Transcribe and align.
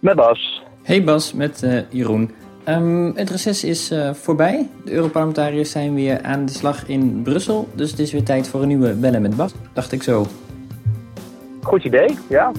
Met 0.00 0.16
Bas. 0.16 0.62
Hey 0.82 1.04
Bas, 1.04 1.32
met 1.32 1.62
uh, 1.62 1.80
Jeroen. 1.90 2.30
Um, 2.68 3.16
het 3.16 3.30
reces 3.30 3.64
is 3.64 3.92
uh, 3.92 4.12
voorbij. 4.14 4.68
De 4.84 4.92
Europarlementariërs 4.92 5.70
zijn 5.70 5.94
weer 5.94 6.22
aan 6.22 6.44
de 6.44 6.52
slag 6.52 6.88
in 6.88 7.22
Brussel. 7.22 7.68
Dus 7.74 7.90
het 7.90 7.98
is 7.98 8.12
weer 8.12 8.24
tijd 8.24 8.48
voor 8.48 8.62
een 8.62 8.68
nieuwe 8.68 8.94
Bellen 8.94 9.22
met 9.22 9.36
Bas, 9.36 9.54
dacht 9.72 9.92
ik 9.92 10.02
zo. 10.02 10.26
Goed 11.62 11.84
idee, 11.84 12.18
ja. 12.28 12.52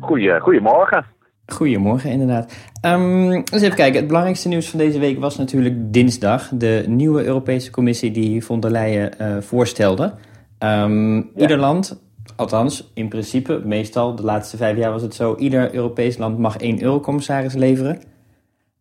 Goeie, 0.00 0.40
goedemorgen. 0.40 1.04
Goedemorgen, 1.46 2.10
inderdaad. 2.10 2.52
Um, 2.86 3.32
eens 3.32 3.62
even 3.62 3.76
kijken. 3.76 3.96
Het 3.96 4.06
belangrijkste 4.06 4.48
nieuws 4.48 4.70
van 4.70 4.78
deze 4.78 4.98
week 4.98 5.18
was 5.18 5.36
natuurlijk 5.36 5.74
dinsdag. 5.92 6.48
De 6.48 6.84
nieuwe 6.86 7.24
Europese 7.24 7.70
Commissie 7.70 8.10
die 8.10 8.44
von 8.44 8.60
der 8.60 8.70
Leyen 8.70 9.12
uh, 9.20 9.36
voorstelde. 9.40 10.14
Um, 10.58 11.30
Ieder 11.36 11.58
land, 11.58 12.02
althans 12.36 12.90
in 12.94 13.08
principe, 13.08 13.62
meestal 13.64 14.14
de 14.14 14.22
laatste 14.22 14.56
vijf 14.56 14.76
jaar 14.76 14.92
was 14.92 15.02
het 15.02 15.14
zo... 15.14 15.36
ieder 15.36 15.74
Europees 15.74 16.16
land 16.16 16.38
mag 16.38 16.56
één 16.56 16.82
eurocommissaris 16.82 17.54
leveren. 17.54 17.94
Uh, 17.96 18.02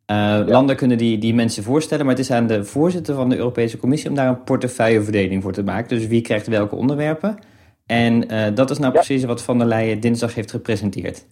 ja. 0.07 0.43
Landen 0.45 0.75
kunnen 0.75 0.97
die, 0.97 1.17
die 1.17 1.33
mensen 1.33 1.63
voorstellen, 1.63 2.05
maar 2.05 2.15
het 2.15 2.23
is 2.23 2.31
aan 2.31 2.47
de 2.47 2.63
voorzitter 2.63 3.15
van 3.15 3.29
de 3.29 3.37
Europese 3.37 3.77
Commissie... 3.77 4.09
om 4.09 4.15
daar 4.15 4.27
een 4.27 4.43
portefeuilleverdeling 4.43 5.41
voor 5.43 5.53
te 5.53 5.63
maken. 5.63 5.97
Dus 5.97 6.07
wie 6.07 6.21
krijgt 6.21 6.47
welke 6.47 6.75
onderwerpen. 6.75 7.37
En 7.85 8.33
uh, 8.33 8.45
dat 8.53 8.69
is 8.69 8.77
nou 8.77 8.93
ja. 8.93 8.99
precies 8.99 9.23
wat 9.23 9.43
van 9.43 9.57
der 9.57 9.67
Leyen 9.67 9.99
dinsdag 9.99 10.35
heeft 10.35 10.51
gepresenteerd. 10.51 11.27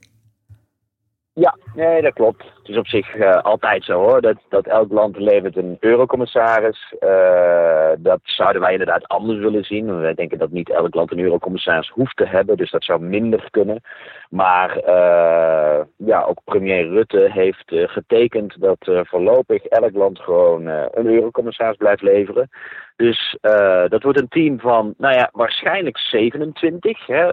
Ja, 1.34 1.58
nee, 1.76 2.02
dat 2.02 2.14
klopt. 2.14 2.53
Het 2.64 2.72
is 2.72 2.78
op 2.78 2.88
zich 2.88 3.16
uh, 3.16 3.32
altijd 3.32 3.84
zo 3.84 3.94
hoor, 3.94 4.22
dat, 4.22 4.38
dat 4.50 4.66
elk 4.66 4.92
land 4.92 5.18
levert 5.18 5.58
een 5.58 5.78
eurocommissaris. 5.80 6.94
Uh, 7.00 7.90
dat 7.98 8.20
zouden 8.24 8.62
wij 8.62 8.72
inderdaad 8.72 9.08
anders 9.08 9.40
willen 9.40 9.64
zien. 9.64 10.00
Wij 10.00 10.14
denken 10.14 10.38
dat 10.38 10.52
niet 10.52 10.70
elk 10.70 10.96
land 10.96 11.12
een 11.12 11.20
eurocommissaris 11.20 11.90
hoeft 11.90 12.16
te 12.18 12.26
hebben, 12.26 12.58
dus 12.58 12.72
dat 12.72 12.84
zou 12.84 13.02
minder 13.02 13.48
kunnen. 13.52 13.82
Maar 14.30 14.78
uh, 14.78 15.82
ja, 15.98 16.24
ook 16.24 16.42
premier 16.46 16.88
Rutte 16.88 17.30
heeft 17.32 17.64
getekend 17.68 18.62
dat 18.62 18.78
voorlopig 19.08 19.64
elk 19.66 19.94
land 19.94 20.20
gewoon 20.20 20.66
een 20.68 21.06
eurocommissaris 21.06 21.78
blijft 21.78 22.02
leveren. 22.02 22.50
Dus 22.96 23.38
dat 23.88 24.04
wordt 24.04 24.20
een 24.20 24.28
team 24.28 24.60
van, 24.60 24.94
nou 24.98 25.14
ja, 25.14 25.30
waarschijnlijk 25.32 25.98
27. 25.98 27.08
Hè, 27.08 27.30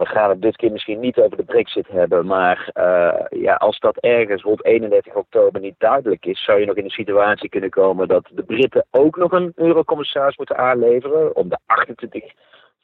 we 0.00 0.06
gaan 0.06 0.30
het 0.30 0.42
dit 0.42 0.56
keer 0.56 0.72
misschien 0.72 1.00
niet 1.00 1.18
over 1.18 1.36
de 1.36 1.44
brexit 1.44 1.88
hebben, 1.88 2.26
maar 2.26 2.70
uh, 2.74 3.40
ja, 3.42 3.54
als 3.54 3.78
dat 3.78 3.96
ergens 3.96 4.42
rond 4.42 4.64
31 4.64 5.14
oktober 5.14 5.60
niet 5.60 5.74
duidelijk 5.78 6.26
is, 6.26 6.44
zou 6.44 6.60
je 6.60 6.66
nog 6.66 6.76
in 6.76 6.84
een 6.84 6.90
situatie 6.90 7.48
kunnen 7.48 7.70
komen 7.70 8.08
dat 8.08 8.28
de 8.32 8.42
Britten 8.42 8.86
ook 8.90 9.16
nog 9.16 9.32
een 9.32 9.52
eurocommissaris 9.54 10.36
moeten 10.36 10.56
aanleveren 10.56 11.36
om 11.36 11.48
de 11.48 11.58
28 11.66 12.24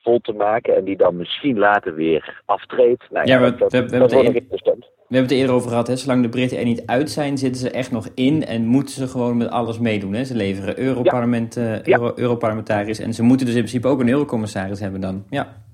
vol 0.03 0.19
te 0.20 0.33
maken 0.33 0.77
en 0.77 0.84
die 0.84 0.97
dan 0.97 1.17
misschien 1.17 1.59
later 1.59 1.94
weer 1.94 2.42
aftreedt. 2.44 3.05
Nou, 3.11 3.27
ja, 3.27 3.39
ja, 3.39 3.44
we, 3.44 3.56
dat, 3.56 3.72
we, 3.72 3.89
we, 3.89 3.98
dat 3.98 4.11
hebben 4.11 4.42
het 5.09 5.31
er 5.31 5.37
eerder 5.37 5.55
over 5.55 5.69
gehad, 5.69 5.87
hè? 5.87 5.97
zolang 5.97 6.22
de 6.22 6.28
Britten 6.28 6.59
er 6.59 6.64
niet 6.64 6.87
uit 6.87 7.11
zijn, 7.11 7.39
zitten 7.39 7.61
ze 7.61 7.70
echt 7.70 7.91
nog 7.91 8.09
in 8.14 8.44
en 8.44 8.67
moeten 8.67 8.94
ze 8.94 9.09
gewoon 9.09 9.37
met 9.37 9.50
alles 9.50 9.78
meedoen. 9.78 10.12
Hè? 10.12 10.25
Ze 10.25 10.34
leveren 10.34 10.78
Europarlement, 10.78 11.55
ja. 11.55 11.62
Uh, 11.62 11.83
Euro, 11.83 12.12
Europarlementariërs 12.17 12.98
en 12.98 13.12
ze 13.12 13.22
moeten 13.22 13.47
dus 13.47 13.55
in 13.55 13.61
principe 13.61 13.89
ook 13.89 14.00
een 14.00 14.09
eurocommissaris 14.09 14.81
hebben 14.81 15.00
dan. 15.00 15.25
Ja. 15.31 15.64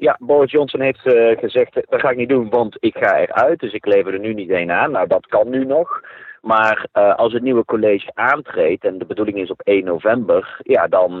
Ja. 0.00 0.16
Boris 0.18 0.50
Johnson 0.50 0.80
heeft 0.80 1.06
uh, 1.06 1.38
gezegd, 1.38 1.74
dat 1.74 2.00
ga 2.00 2.10
ik 2.10 2.16
niet 2.16 2.28
doen, 2.28 2.48
want 2.50 2.76
ik 2.78 2.96
ga 2.96 3.18
eruit. 3.18 3.60
Dus 3.60 3.72
ik 3.72 3.86
lever 3.86 4.12
er 4.12 4.20
nu 4.20 4.34
niet 4.34 4.50
één 4.50 4.70
aan. 4.70 4.90
Nou, 4.90 5.06
dat 5.06 5.26
kan 5.26 5.48
nu 5.48 5.64
nog. 5.64 6.00
Maar 6.40 6.86
uh, 6.94 7.14
als 7.14 7.32
het 7.32 7.42
nieuwe 7.42 7.64
college 7.64 8.10
aantreedt, 8.14 8.84
en 8.84 8.98
de 8.98 9.04
bedoeling 9.04 9.38
is 9.38 9.50
op 9.50 9.60
1 9.60 9.84
november, 9.84 10.60
ja, 10.62 10.86
dan, 10.86 11.20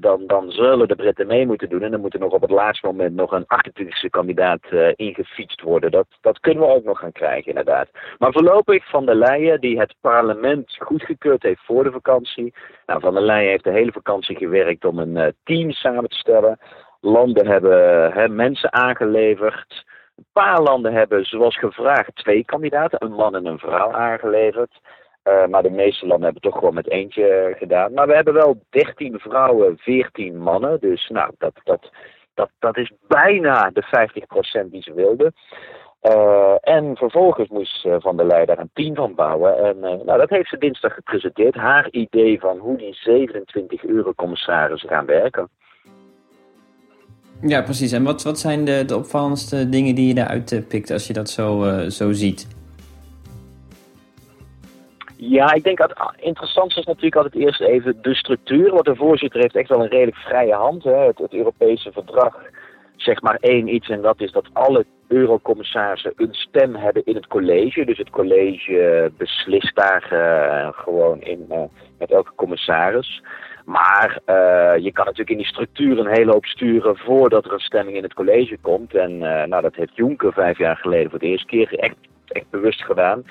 dan, 0.00 0.26
dan 0.26 0.50
zullen 0.50 0.88
de 0.88 0.94
Britten 0.94 1.26
mee 1.26 1.46
moeten 1.46 1.68
doen. 1.68 1.82
En 1.82 1.90
dan 1.90 2.00
moet 2.00 2.14
er 2.14 2.20
nog 2.20 2.32
op 2.32 2.40
het 2.40 2.50
laatste 2.50 2.86
moment 2.86 3.14
nog 3.14 3.32
een 3.32 3.44
28e 3.44 4.10
kandidaat 4.10 4.60
uh, 4.70 4.88
ingefietst 4.94 5.60
worden. 5.60 5.90
Dat, 5.90 6.06
dat 6.20 6.40
kunnen 6.40 6.66
we 6.66 6.74
ook 6.74 6.84
nog 6.84 6.98
gaan 6.98 7.12
krijgen, 7.12 7.48
inderdaad. 7.48 7.88
Maar 8.18 8.32
voorlopig 8.32 8.88
Van 8.88 9.06
der 9.06 9.14
Leyen, 9.14 9.60
die 9.60 9.78
het 9.78 9.94
parlement 10.00 10.76
goedgekeurd 10.78 11.42
heeft 11.42 11.64
voor 11.64 11.84
de 11.84 11.92
vakantie. 11.92 12.54
Nou, 12.86 13.00
Van 13.00 13.14
der 13.14 13.22
Leyen 13.22 13.50
heeft 13.50 13.64
de 13.64 13.72
hele 13.72 13.92
vakantie 13.92 14.36
gewerkt 14.36 14.84
om 14.84 14.98
een 14.98 15.34
team 15.44 15.70
samen 15.70 16.08
te 16.08 16.16
stellen. 16.16 16.58
Landen 17.06 17.46
hebben 17.46 18.12
hè, 18.12 18.28
mensen 18.28 18.72
aangeleverd. 18.72 19.84
Een 20.16 20.26
paar 20.32 20.60
landen 20.62 20.92
hebben, 20.92 21.24
zoals 21.24 21.58
gevraagd, 21.58 22.16
twee 22.16 22.44
kandidaten, 22.44 23.04
een 23.04 23.12
man 23.12 23.34
en 23.34 23.46
een 23.46 23.58
vrouw 23.58 23.92
aangeleverd. 23.92 24.80
Uh, 25.24 25.46
maar 25.46 25.62
de 25.62 25.70
meeste 25.70 26.06
landen 26.06 26.24
hebben 26.24 26.42
toch 26.42 26.58
gewoon 26.58 26.74
met 26.74 26.90
eentje 26.90 27.54
gedaan. 27.58 27.92
Maar 27.92 28.06
we 28.06 28.14
hebben 28.14 28.34
wel 28.34 28.62
13 28.70 29.18
vrouwen, 29.18 29.78
14 29.78 30.38
mannen. 30.38 30.80
Dus 30.80 31.08
nou, 31.08 31.32
dat, 31.38 31.60
dat, 31.64 31.90
dat, 32.34 32.50
dat 32.58 32.76
is 32.76 32.92
bijna 33.08 33.70
de 33.70 33.84
50% 34.66 34.70
die 34.70 34.82
ze 34.82 34.94
wilden. 34.94 35.34
Uh, 36.02 36.54
en 36.60 36.96
vervolgens 36.96 37.48
moest 37.48 37.84
uh, 37.84 37.96
Van 37.98 38.16
der 38.16 38.26
Leyen 38.26 38.46
daar 38.46 38.58
een 38.58 38.70
team 38.72 38.94
van 38.94 39.14
bouwen. 39.14 39.64
En 39.64 39.78
nou, 39.78 40.18
dat 40.18 40.30
heeft 40.30 40.48
ze 40.48 40.58
dinsdag 40.58 40.94
gepresenteerd. 40.94 41.54
Haar 41.54 41.88
idee 41.90 42.40
van 42.40 42.58
hoe 42.58 42.76
die 42.76 42.94
27 42.94 43.84
eurocommissarissen 43.84 44.88
gaan 44.88 45.06
werken. 45.06 45.48
Ja, 47.40 47.62
precies. 47.62 47.92
En 47.92 48.04
wat, 48.04 48.22
wat 48.22 48.38
zijn 48.38 48.64
de, 48.64 48.84
de 48.84 48.96
opvallendste 48.96 49.68
dingen 49.68 49.94
die 49.94 50.08
je 50.08 50.14
daaruit 50.14 50.64
pikt 50.68 50.90
als 50.90 51.06
je 51.06 51.12
dat 51.12 51.30
zo, 51.30 51.64
uh, 51.64 51.86
zo 51.88 52.12
ziet? 52.12 52.48
Ja, 55.16 55.52
ik 55.52 55.64
denk 55.64 55.78
dat 55.78 55.88
het 55.94 56.20
interessantste 56.20 56.80
is 56.80 56.86
natuurlijk 56.86 57.16
altijd 57.16 57.34
eerst 57.34 57.60
even 57.60 57.98
de 58.02 58.14
structuur. 58.14 58.70
Want 58.70 58.84
de 58.84 58.96
voorzitter 58.96 59.40
heeft 59.40 59.56
echt 59.56 59.68
wel 59.68 59.82
een 59.82 59.88
redelijk 59.88 60.16
vrije 60.16 60.54
hand. 60.54 60.84
Hè. 60.84 61.06
Het, 61.06 61.18
het 61.18 61.34
Europese 61.34 61.92
verdrag 61.92 62.36
zegt 62.96 63.22
maar 63.22 63.38
één 63.40 63.74
iets 63.74 63.88
en 63.88 64.02
dat 64.02 64.20
is 64.20 64.32
dat 64.32 64.46
alle 64.52 64.86
eurocommissarissen 65.08 66.12
een 66.16 66.34
stem 66.34 66.74
hebben 66.74 67.04
in 67.04 67.14
het 67.14 67.26
college. 67.26 67.84
Dus 67.84 67.98
het 67.98 68.10
college 68.10 69.10
beslist 69.16 69.74
daar 69.74 70.08
uh, 70.12 70.68
gewoon 70.72 71.20
in 71.20 71.46
met 71.98 72.10
elke 72.10 72.32
commissaris. 72.34 73.22
Maar 73.66 74.18
uh, 74.26 74.84
je 74.84 74.92
kan 74.92 75.04
natuurlijk 75.04 75.30
in 75.30 75.36
die 75.36 75.46
structuur 75.46 75.98
een 75.98 76.14
hele 76.14 76.32
hoop 76.32 76.44
sturen 76.46 76.96
voordat 76.96 77.44
er 77.44 77.52
een 77.52 77.58
stemming 77.58 77.96
in 77.96 78.02
het 78.02 78.14
college 78.14 78.58
komt. 78.60 78.94
En 78.94 79.12
uh, 79.12 79.44
nou, 79.44 79.62
dat 79.62 79.74
heeft 79.74 79.96
Juncker 79.96 80.32
vijf 80.32 80.58
jaar 80.58 80.76
geleden 80.76 81.10
voor 81.10 81.18
de 81.18 81.26
eerste 81.26 81.46
keer 81.46 81.78
echt, 81.78 81.96
echt 82.26 82.50
bewust 82.50 82.82
gedaan. 82.82 83.24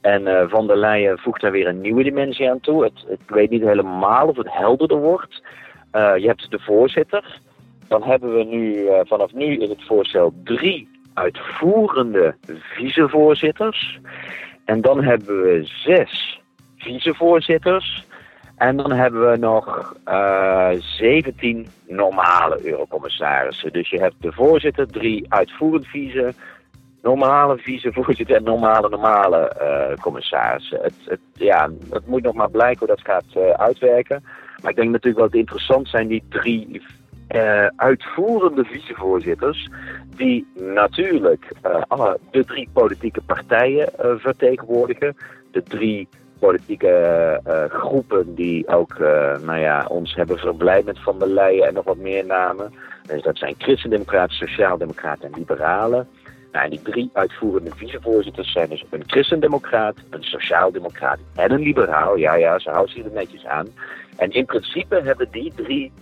En 0.00 0.22
uh, 0.22 0.42
Van 0.48 0.66
der 0.66 0.76
Leyen 0.76 1.18
voegt 1.18 1.40
daar 1.40 1.50
weer 1.50 1.66
een 1.66 1.80
nieuwe 1.80 2.02
dimensie 2.02 2.50
aan 2.50 2.60
toe. 2.60 2.90
Ik 3.08 3.18
weet 3.26 3.50
niet 3.50 3.62
helemaal 3.62 4.28
of 4.28 4.36
het 4.36 4.52
helderder 4.52 4.98
wordt. 4.98 5.42
je 5.92 6.26
hebt 6.26 6.50
de 6.50 6.58
voorzitter. 6.58 7.40
Dan 7.88 8.02
hebben 8.02 8.34
we 8.34 8.44
nu 8.44 8.88
vanaf 9.04 9.32
nu 9.32 9.58
in 9.58 9.70
het 9.70 9.84
voorstel 9.86 10.34
drie 10.44 10.88
uitvoerende 11.14 12.34
vicevoorzitters. 12.60 13.98
En 14.64 14.80
dan 14.80 15.04
hebben 15.04 15.42
we 15.42 15.62
zes 15.64 16.40
vicevoorzitters. 16.76 18.04
En 18.62 18.76
dan 18.76 18.92
hebben 18.92 19.30
we 19.30 19.36
nog 19.36 19.94
uh, 20.08 20.72
eh, 20.72 20.80
17 20.80 21.66
normale 21.86 22.66
eurocommissarissen. 22.66 23.72
Dus 23.72 23.90
je 23.90 24.00
hebt 24.00 24.14
de 24.20 24.32
voorzitter, 24.32 24.86
drie 24.86 25.26
uitvoerend 25.28 25.86
vice, 25.86 26.34
normale 27.02 27.58
vicevoorzitter 27.58 28.36
en 28.36 28.42
normale 28.42 28.88
normale 28.88 29.52
uh, 29.60 30.02
commissarissen. 30.02 30.78
Het, 30.82 30.94
het, 31.04 31.20
ja, 31.32 31.70
het 31.90 32.06
moet 32.06 32.22
nog 32.22 32.34
maar 32.34 32.50
blijken 32.50 32.78
hoe 32.78 32.96
dat 32.96 33.06
gaat 33.06 33.24
uh, 33.36 33.50
uitwerken. 33.50 34.24
Maar 34.62 34.70
ik 34.70 34.76
denk 34.76 34.90
natuurlijk 34.90 35.16
wel 35.16 35.26
het 35.26 35.34
interessant 35.34 35.88
zijn 35.88 36.08
die 36.08 36.24
drie 36.28 36.82
uitvoerende 37.76 38.64
vicevoorzitters. 38.64 39.70
Die 40.16 40.46
natuurlijk 40.54 41.52
alle, 41.88 42.18
de 42.30 42.44
drie 42.44 42.68
politieke 42.72 43.20
partijen 43.20 43.88
vertegenwoordigen. 44.18 45.16
De 45.50 45.62
drie 45.62 46.08
politieke 46.46 46.94
uh, 47.46 47.64
groepen 47.80 48.34
die 48.34 48.68
ook 48.68 48.94
uh, 49.00 49.38
nou 49.38 49.58
ja, 49.58 49.86
ons 49.88 50.14
hebben 50.14 50.38
verblijd 50.38 50.84
met 50.84 51.02
Van 51.02 51.18
der 51.18 51.28
Leyen 51.28 51.66
en 51.66 51.74
nog 51.74 51.84
wat 51.84 51.96
meer 51.96 52.26
namen. 52.26 52.72
Dus 53.06 53.22
dat 53.22 53.38
zijn 53.38 53.54
Christendemocraten, 53.58 54.36
Sociaaldemocraten 54.36 55.24
en 55.24 55.38
Liberalen. 55.38 56.08
Nou, 56.52 56.64
en 56.64 56.70
die 56.70 56.82
drie 56.82 57.10
uitvoerende 57.12 57.70
vicevoorzitters 57.76 58.52
zijn 58.52 58.68
dus 58.68 58.84
een 58.90 59.02
Christendemocraat, 59.06 59.96
een 60.10 60.22
Sociaaldemocraat 60.22 61.18
en 61.34 61.50
een 61.50 61.60
Liberaal. 61.60 62.16
Ja, 62.16 62.34
ja, 62.34 62.58
ze 62.58 62.70
houden 62.70 62.94
zich 62.94 63.04
er 63.04 63.12
netjes 63.12 63.46
aan. 63.46 63.66
En 64.16 64.30
in 64.30 64.44
principe 64.44 65.00
hebben 65.04 65.28
die 65.30 65.52
drie, 65.56 65.92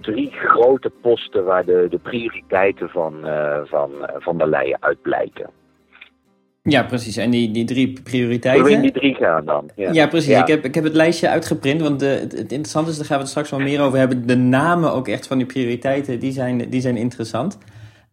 drie 0.00 0.30
grote 0.30 0.90
posten 0.90 1.44
waar 1.44 1.64
de, 1.64 1.86
de 1.90 1.98
prioriteiten 1.98 2.88
van, 2.88 3.14
van, 3.64 3.90
van 4.18 4.38
der 4.38 4.48
Leyen 4.48 4.76
uit 4.80 5.02
blijken. 5.02 5.50
Ja, 6.68 6.82
precies. 6.82 7.16
En 7.16 7.30
die, 7.30 7.50
die 7.50 7.64
drie 7.64 8.00
prioriteiten. 8.02 8.64
We 8.64 8.70
in 8.70 8.80
die 8.80 8.92
drie 8.92 9.14
gaan 9.14 9.44
dan. 9.44 9.70
Ja, 9.74 9.92
ja 9.92 10.06
precies. 10.06 10.38
Ik, 10.38 10.46
heb, 10.46 10.64
ik 10.64 10.74
heb 10.74 10.84
het 10.84 10.94
lijstje 10.94 11.28
uitgeprint, 11.28 11.80
want 11.80 12.00
de, 12.00 12.06
het, 12.06 12.34
interessante 12.34 12.90
is, 12.90 12.96
daar 12.96 13.06
gaan 13.06 13.16
we 13.16 13.22
het 13.22 13.30
straks 13.30 13.50
wel 13.50 13.60
meer 13.60 13.80
over 13.80 13.98
hebben. 13.98 14.26
De 14.26 14.36
namen 14.36 14.92
ook 14.92 15.08
echt 15.08 15.26
van 15.26 15.38
die 15.38 15.46
prioriteiten, 15.46 16.20
die 16.20 16.32
zijn, 16.32 16.70
die 16.70 16.80
zijn 16.80 16.96
interessant. 16.96 17.58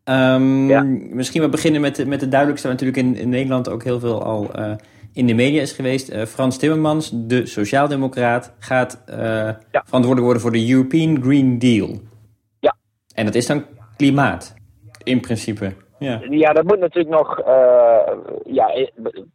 Um, 0.05 0.69
ja. 0.69 0.83
Misschien 1.09 1.41
wel 1.41 1.49
beginnen 1.49 1.81
met, 1.81 2.07
met 2.07 2.19
de 2.19 2.27
duidelijkste, 2.27 2.67
waar 2.67 2.77
natuurlijk 2.77 3.07
in, 3.07 3.15
in 3.23 3.29
Nederland 3.29 3.69
ook 3.69 3.83
heel 3.83 3.99
veel 3.99 4.23
al 4.23 4.59
uh, 4.59 4.71
in 5.13 5.27
de 5.27 5.33
media 5.33 5.61
is 5.61 5.71
geweest. 5.71 6.13
Frans 6.27 6.57
Timmermans, 6.57 7.11
de 7.13 7.45
sociaaldemocraat, 7.45 8.53
gaat 8.59 9.03
verantwoordelijk 9.05 10.21
worden 10.21 10.41
voor 10.41 10.51
de 10.51 10.69
European 10.69 11.21
Green 11.23 11.59
Deal. 11.59 12.01
Ja. 12.59 12.75
En 13.15 13.25
dat 13.25 13.35
is 13.35 13.45
dan 13.45 13.65
klimaat, 13.97 14.53
in 15.03 15.19
principe. 15.19 15.73
Ja. 15.99 16.21
ja, 16.29 16.53
dat 16.53 16.63
moet 16.63 16.79
natuurlijk 16.79 17.15
nog. 17.15 17.39
Uh, 17.39 18.11
ja, 18.43 18.67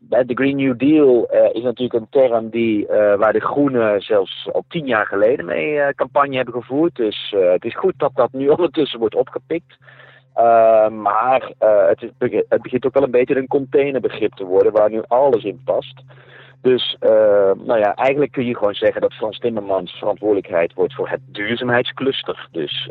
de 0.08 0.34
Green 0.34 0.56
New 0.56 0.78
Deal 0.78 1.28
uh, 1.34 1.54
is 1.54 1.62
natuurlijk 1.62 2.00
een 2.00 2.08
term 2.10 2.48
die, 2.48 2.86
waar 3.18 3.32
de 3.32 3.40
Groenen 3.40 4.00
zelfs 4.00 4.48
al 4.52 4.64
tien 4.68 4.86
jaar 4.86 5.06
geleden 5.06 5.44
mee 5.44 5.94
campagne 5.94 6.36
hebben 6.36 6.54
gevoerd. 6.54 6.96
Dus 6.96 7.34
het 7.36 7.64
is 7.64 7.76
goed 7.76 7.94
dat 7.96 8.10
dat 8.14 8.32
nu 8.32 8.48
ondertussen 8.56 8.98
wordt 8.98 9.14
opgepikt. 9.14 9.76
maar 10.90 11.52
het, 11.58 12.10
het 12.48 12.62
begint 12.62 12.86
ook 12.86 12.94
wel 12.94 13.02
een 13.02 13.10
beetje 13.10 13.36
een 13.36 13.46
containerbegrip 13.46 14.34
te 14.34 14.44
worden 14.44 14.72
waar 14.72 14.90
nu 14.90 15.02
alles 15.06 15.44
in 15.44 15.60
past. 15.64 16.02
Dus 16.62 16.96
nou 17.64 17.78
ja, 17.78 17.94
eigenlijk 17.94 18.32
kun 18.32 18.46
je 18.46 18.56
gewoon 18.56 18.74
zeggen 18.74 19.00
dat 19.00 19.14
Frans 19.14 19.38
Timmermans 19.38 19.92
verantwoordelijkheid 19.92 20.74
wordt 20.74 20.94
voor 20.94 21.08
het 21.08 21.20
duurzaamheidscluster. 21.26 22.48
Dus 22.50 22.90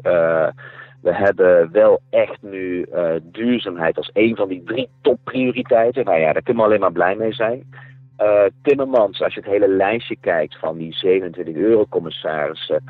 we 1.01 1.13
hebben 1.13 1.71
wel 1.71 1.99
echt 2.09 2.41
nu 2.41 2.85
uh, 2.93 3.11
duurzaamheid 3.23 3.97
als 3.97 4.09
een 4.13 4.35
van 4.35 4.47
die 4.47 4.63
drie 4.63 4.89
topprioriteiten. 5.01 6.05
Nou 6.05 6.19
ja, 6.19 6.33
daar 6.33 6.41
kunnen 6.41 6.63
we 6.63 6.69
alleen 6.69 6.81
maar 6.81 6.91
blij 6.91 7.15
mee 7.15 7.33
zijn. 7.33 7.63
Uh, 8.21 8.43
Timmermans, 8.61 9.21
als 9.21 9.33
je 9.33 9.39
het 9.39 9.49
hele 9.49 9.67
lijstje 9.67 10.17
kijkt 10.21 10.59
van 10.59 10.77
die 10.77 10.93
27 10.93 11.55
eurocommissarissen, 11.55 12.83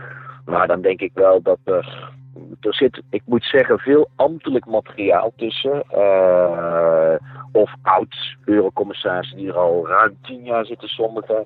maar 0.45 0.67
dan 0.67 0.81
denk 0.81 1.01
ik 1.01 1.11
wel 1.13 1.41
dat 1.41 1.59
er, 1.63 2.11
er 2.61 2.73
zit, 2.73 3.01
ik 3.09 3.21
moet 3.25 3.43
zeggen, 3.43 3.79
veel 3.79 4.09
ambtelijk 4.15 4.65
materiaal 4.65 5.33
tussen. 5.35 5.83
Of 7.51 7.73
oud-eurocommissarissen 7.81 9.37
die 9.37 9.47
er 9.47 9.57
al 9.57 9.87
ruim 9.87 10.17
tien 10.21 10.43
jaar 10.43 10.65
zitten, 10.65 10.87
sommigen. 10.87 11.45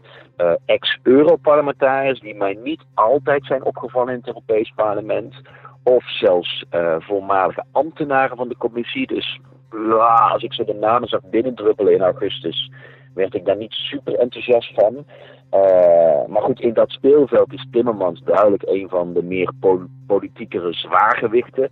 Ex-Europarlementariërs 0.65 2.19
die 2.19 2.35
mij 2.35 2.57
niet 2.63 2.81
altijd 2.93 3.45
zijn 3.45 3.63
opgevallen 3.63 4.13
in 4.13 4.17
het 4.19 4.27
Europees 4.27 4.71
Parlement 4.75 5.35
of 5.83 6.09
zelfs 6.09 6.65
uh, 6.71 6.95
voormalige 6.99 7.63
ambtenaren 7.71 8.37
van 8.37 8.49
de 8.49 8.57
commissie. 8.57 9.07
Dus 9.07 9.39
ja, 9.71 10.15
als 10.15 10.43
ik 10.43 10.53
zo 10.53 10.63
de 10.63 10.73
namen 10.73 11.07
zag 11.07 11.21
binnendruppelen 11.23 11.93
in 11.93 12.01
augustus, 12.01 12.71
werd 13.13 13.35
ik 13.35 13.45
daar 13.45 13.57
niet 13.57 13.73
super 13.73 14.15
enthousiast 14.15 14.73
van. 14.73 15.05
Uh, 15.53 16.25
maar 16.27 16.41
goed, 16.41 16.59
in 16.59 16.73
dat 16.73 16.89
speelveld 16.89 17.53
is 17.53 17.67
Timmermans 17.71 18.21
duidelijk 18.23 18.63
een 18.65 18.89
van 18.89 19.13
de 19.13 19.23
meer 19.23 19.51
pol 19.59 19.79
politiekere 20.07 20.73
zwaargewichten. 20.73 21.69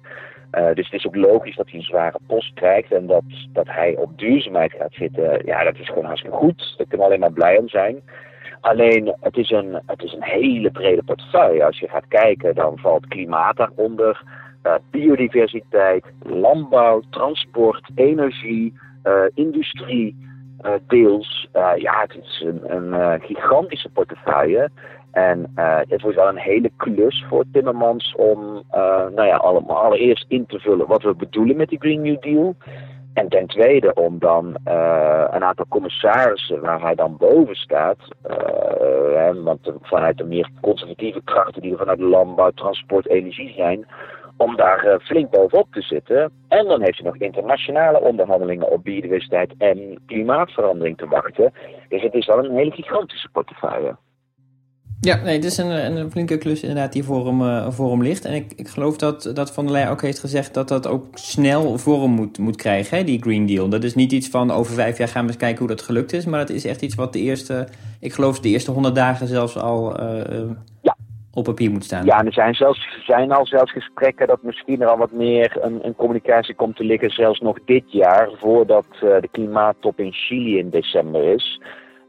Uh, 0.52 0.74
dus 0.74 0.86
het 0.86 1.00
is 1.00 1.08
ook 1.08 1.16
logisch 1.16 1.56
dat 1.56 1.70
hij 1.70 1.80
een 1.80 1.86
zware 1.86 2.20
post 2.28 2.54
krijgt 2.54 2.92
en 2.92 3.08
dat, 3.08 3.24
dat 3.54 3.68
hij 3.68 3.96
op 3.96 4.18
duurzaamheid 4.18 4.72
gaat 4.72 4.94
zitten. 4.94 5.46
Ja, 5.46 5.64
dat 5.64 5.78
is 5.78 5.88
gewoon 5.88 6.06
hartstikke 6.06 6.38
goed. 6.38 6.74
Daar 6.78 6.88
kunnen 6.88 6.98
we 6.98 7.04
alleen 7.04 7.20
maar 7.20 7.32
blij 7.32 7.58
om 7.58 7.70
zijn. 7.70 8.02
Alleen, 8.62 9.16
het 9.20 9.38
is, 9.38 9.52
een, 9.52 9.82
het 9.86 10.04
is 10.04 10.14
een 10.14 10.24
hele 10.24 10.72
brede 10.72 11.04
portefeuille. 11.04 11.66
Als 11.66 11.80
je 11.80 11.88
gaat 11.88 12.08
kijken, 12.08 12.56
dan 12.56 12.78
valt 12.78 13.08
klimaat 13.08 13.58
daaronder, 13.58 14.24
uh, 14.64 14.74
biodiversiteit, 14.92 16.06
landbouw, 16.24 17.02
transport, 17.10 17.90
energie, 17.96 18.74
uh, 19.04 19.22
industrie, 19.34 20.28
uh, 20.66 20.72
deels. 20.88 21.48
ja, 21.76 22.02
het 22.02 22.18
is 22.24 22.46
een, 22.46 22.76
een 22.76 23.22
gigantische 23.22 23.90
portefeuille. 23.90 24.70
En 25.12 25.52
het 25.90 26.02
wordt 26.02 26.18
wel 26.18 26.28
een 26.28 26.38
hele 26.38 26.72
klus 26.78 27.26
voor 27.30 27.44
Timmermans 27.52 28.16
om 28.16 28.64
nou 29.16 29.24
ja, 29.24 29.36
allereerst 29.36 30.26
in 30.28 30.46
te 30.46 30.60
vullen 30.60 30.88
wat 30.88 31.04
we 31.04 31.16
bedoelen 31.16 31.58
met 31.58 31.70
die 31.70 31.80
Green 31.80 32.02
New 32.02 32.22
Deal. 32.22 32.56
En 33.20 33.30
ten 33.30 33.48
tweede 33.48 33.94
om 33.94 34.20
dan 34.20 34.46
uh, 34.68 35.26
een 35.32 35.44
aantal 35.44 35.66
commissarissen 35.70 36.62
waar 36.62 36.82
hij 36.82 36.96
dan 36.96 37.18
boven 37.18 37.56
staat, 37.56 37.98
uh, 38.30 39.44
want 39.44 39.72
vanuit 39.82 40.18
de 40.18 40.24
meer 40.24 40.50
conservatieve 40.62 41.22
krachten 41.24 41.62
die 41.62 41.72
er 41.72 41.78
vanuit 41.78 42.00
landbouw, 42.00 42.52
transport, 42.52 43.08
energie 43.08 43.54
zijn, 43.54 43.88
om 44.38 44.56
daar 44.56 44.86
uh, 44.86 44.96
flink 45.00 45.30
bovenop 45.30 45.68
te 45.72 45.82
zitten. 45.82 46.32
En 46.48 46.66
dan 46.66 46.82
heeft 46.82 46.98
hij 46.98 47.06
nog 47.06 47.18
internationale 47.18 48.02
onderhandelingen 48.02 48.72
op 48.72 48.84
biodiversiteit 48.84 49.54
en 49.58 50.02
klimaatverandering 50.06 50.98
te 50.98 51.08
wachten. 51.08 51.54
Dus 51.90 52.02
het 52.02 52.14
is 52.14 52.26
wel 52.26 52.46
een 52.46 52.56
hele 52.56 52.72
gigantische 52.72 53.30
portefeuille. 53.32 53.96
Ja, 55.02 55.16
nee, 55.24 55.36
het 55.36 55.44
is 55.44 55.58
een, 55.58 55.98
een 55.98 56.12
flinke 56.12 56.38
klus 56.38 56.62
inderdaad 56.62 56.94
die 56.94 57.04
voor 57.04 57.26
hem, 57.26 57.42
uh, 57.42 57.70
voor 57.70 57.90
hem 57.90 58.04
ligt. 58.04 58.26
En 58.26 58.34
ik, 58.34 58.54
ik 58.56 58.68
geloof 58.68 58.98
dat, 58.98 59.32
dat 59.34 59.54
Van 59.54 59.64
der 59.64 59.74
Leyen 59.74 59.90
ook 59.90 60.02
heeft 60.02 60.20
gezegd 60.20 60.54
dat 60.54 60.68
dat 60.68 60.88
ook 60.88 61.06
snel 61.14 61.78
vorm 61.78 62.12
moet, 62.12 62.38
moet 62.38 62.56
krijgen, 62.56 62.98
hè, 62.98 63.04
die 63.04 63.22
Green 63.22 63.46
Deal. 63.46 63.70
Dat 63.70 63.84
is 63.84 63.96
niet 63.96 64.12
iets 64.12 64.30
van 64.30 64.52
over 64.52 64.74
vijf 64.74 64.98
jaar 64.98 65.08
gaan 65.08 65.22
we 65.22 65.28
eens 65.28 65.38
kijken 65.38 65.60
hoe 65.60 65.68
dat 65.68 65.82
gelukt 65.82 66.14
is. 66.14 66.26
Maar 66.26 66.40
dat 66.40 66.50
is 66.50 66.66
echt 66.66 66.82
iets 66.82 66.96
wat 66.96 67.14
de 67.14 67.20
eerste, 67.20 67.68
ik 68.00 68.14
geloof 68.14 68.40
de 68.40 68.50
eerste 68.50 68.72
honderd 68.72 68.96
dagen 68.96 69.28
zelfs 69.28 69.58
al 69.58 70.02
uh, 70.02 70.50
ja. 70.82 70.96
op 71.34 71.44
papier 71.44 71.72
moet 71.72 71.84
staan. 71.84 72.06
Ja, 72.06 72.20
en 72.20 72.26
er 72.26 72.34
zijn, 72.34 72.54
zelfs, 72.54 73.04
zijn 73.06 73.32
al 73.32 73.46
zelfs 73.46 73.72
gesprekken 73.72 74.28
dat 74.28 74.44
misschien 74.44 74.82
er 74.82 74.88
al 74.88 74.98
wat 74.98 75.12
meer 75.12 75.58
een, 75.62 75.80
een 75.86 75.96
communicatie 75.96 76.56
komt 76.56 76.76
te 76.76 76.84
liggen, 76.84 77.10
zelfs 77.10 77.40
nog 77.40 77.58
dit 77.66 77.84
jaar, 77.92 78.30
voordat 78.40 78.88
uh, 78.94 79.00
de 79.02 79.30
klimaattop 79.32 80.00
in 80.00 80.14
Chili 80.14 80.58
in 80.58 80.70
december 80.70 81.34
is. 81.34 81.62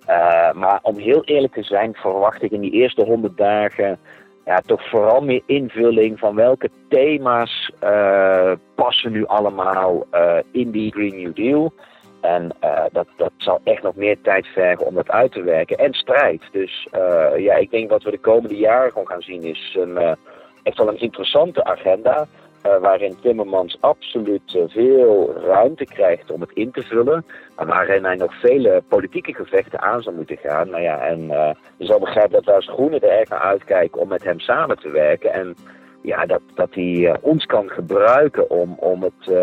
Uh, 0.09 0.53
maar 0.53 0.79
om 0.83 0.99
heel 0.99 1.25
eerlijk 1.25 1.53
te 1.53 1.63
zijn, 1.63 1.95
verwacht 1.95 2.43
ik 2.43 2.51
in 2.51 2.61
die 2.61 2.73
eerste 2.73 3.05
honderd 3.05 3.37
dagen 3.37 3.99
ja, 4.45 4.61
toch 4.67 4.89
vooral 4.89 5.21
meer 5.21 5.43
invulling 5.47 6.19
van 6.19 6.35
welke 6.35 6.71
thema's 6.89 7.73
uh, 7.85 8.53
passen 8.75 9.13
nu 9.13 9.27
allemaal 9.27 10.07
uh, 10.13 10.37
in 10.53 10.71
die 10.71 10.93
Green 10.93 11.23
New 11.23 11.35
Deal. 11.35 11.73
En 12.21 12.51
dat, 12.93 13.07
dat 13.17 13.33
zal 13.37 13.61
echt 13.65 13.83
nog 13.83 13.95
meer 13.95 14.21
tijd 14.21 14.47
vergen 14.47 14.87
om 14.87 14.95
dat 14.95 15.11
uit 15.11 15.33
te 15.33 15.43
werken. 15.43 15.77
En 15.77 15.93
strijd. 15.93 16.43
Dus 16.53 16.89
ja, 17.37 17.55
ik 17.55 17.71
denk 17.71 17.91
wat 17.91 18.03
we 18.03 18.11
de 18.11 18.19
komende 18.19 18.57
jaren 18.57 18.91
gewoon 18.91 19.07
gaan 19.07 19.23
zien 19.23 19.43
is 19.43 19.77
een, 19.79 20.17
echt 20.63 20.77
wel 20.77 20.89
een 20.89 21.01
interessante 21.01 21.65
agenda. 21.65 22.27
Uh, 22.67 22.77
waarin 22.77 23.17
Timmermans 23.21 23.77
absoluut 23.81 24.55
uh, 24.55 24.63
veel 24.67 25.35
ruimte 25.45 25.85
krijgt 25.85 26.31
om 26.31 26.41
het 26.41 26.51
in 26.53 26.71
te 26.71 26.83
vullen. 26.83 27.25
Maar 27.57 27.67
waarin 27.67 28.05
hij 28.05 28.17
nog 28.17 28.35
vele 28.35 28.83
politieke 28.89 29.35
gevechten 29.35 29.81
aan 29.81 30.03
zal 30.03 30.13
moeten 30.13 30.37
gaan. 30.37 30.71
Nou 30.71 30.83
ja, 30.83 31.01
en 31.01 31.21
uh, 31.21 31.51
je 31.77 31.87
zal 31.87 31.99
begrijpen 31.99 32.33
dat 32.33 32.45
wij 32.45 32.55
als 32.55 32.69
Groenen 32.69 33.01
er 33.01 33.19
erg 33.19 33.29
naar 33.29 33.41
uitkijken 33.41 34.01
om 34.01 34.09
met 34.09 34.25
hem 34.25 34.41
samen 34.41 34.79
te 34.79 34.91
werken. 34.91 35.33
En 35.33 35.57
ja, 36.03 36.27
dat, 36.27 36.41
dat 36.55 36.69
hij 36.71 36.85
uh, 36.85 37.15
ons 37.21 37.45
kan 37.45 37.69
gebruiken 37.69 38.51
om, 38.51 38.77
om 38.79 39.03
het 39.03 39.29
uh, 39.29 39.35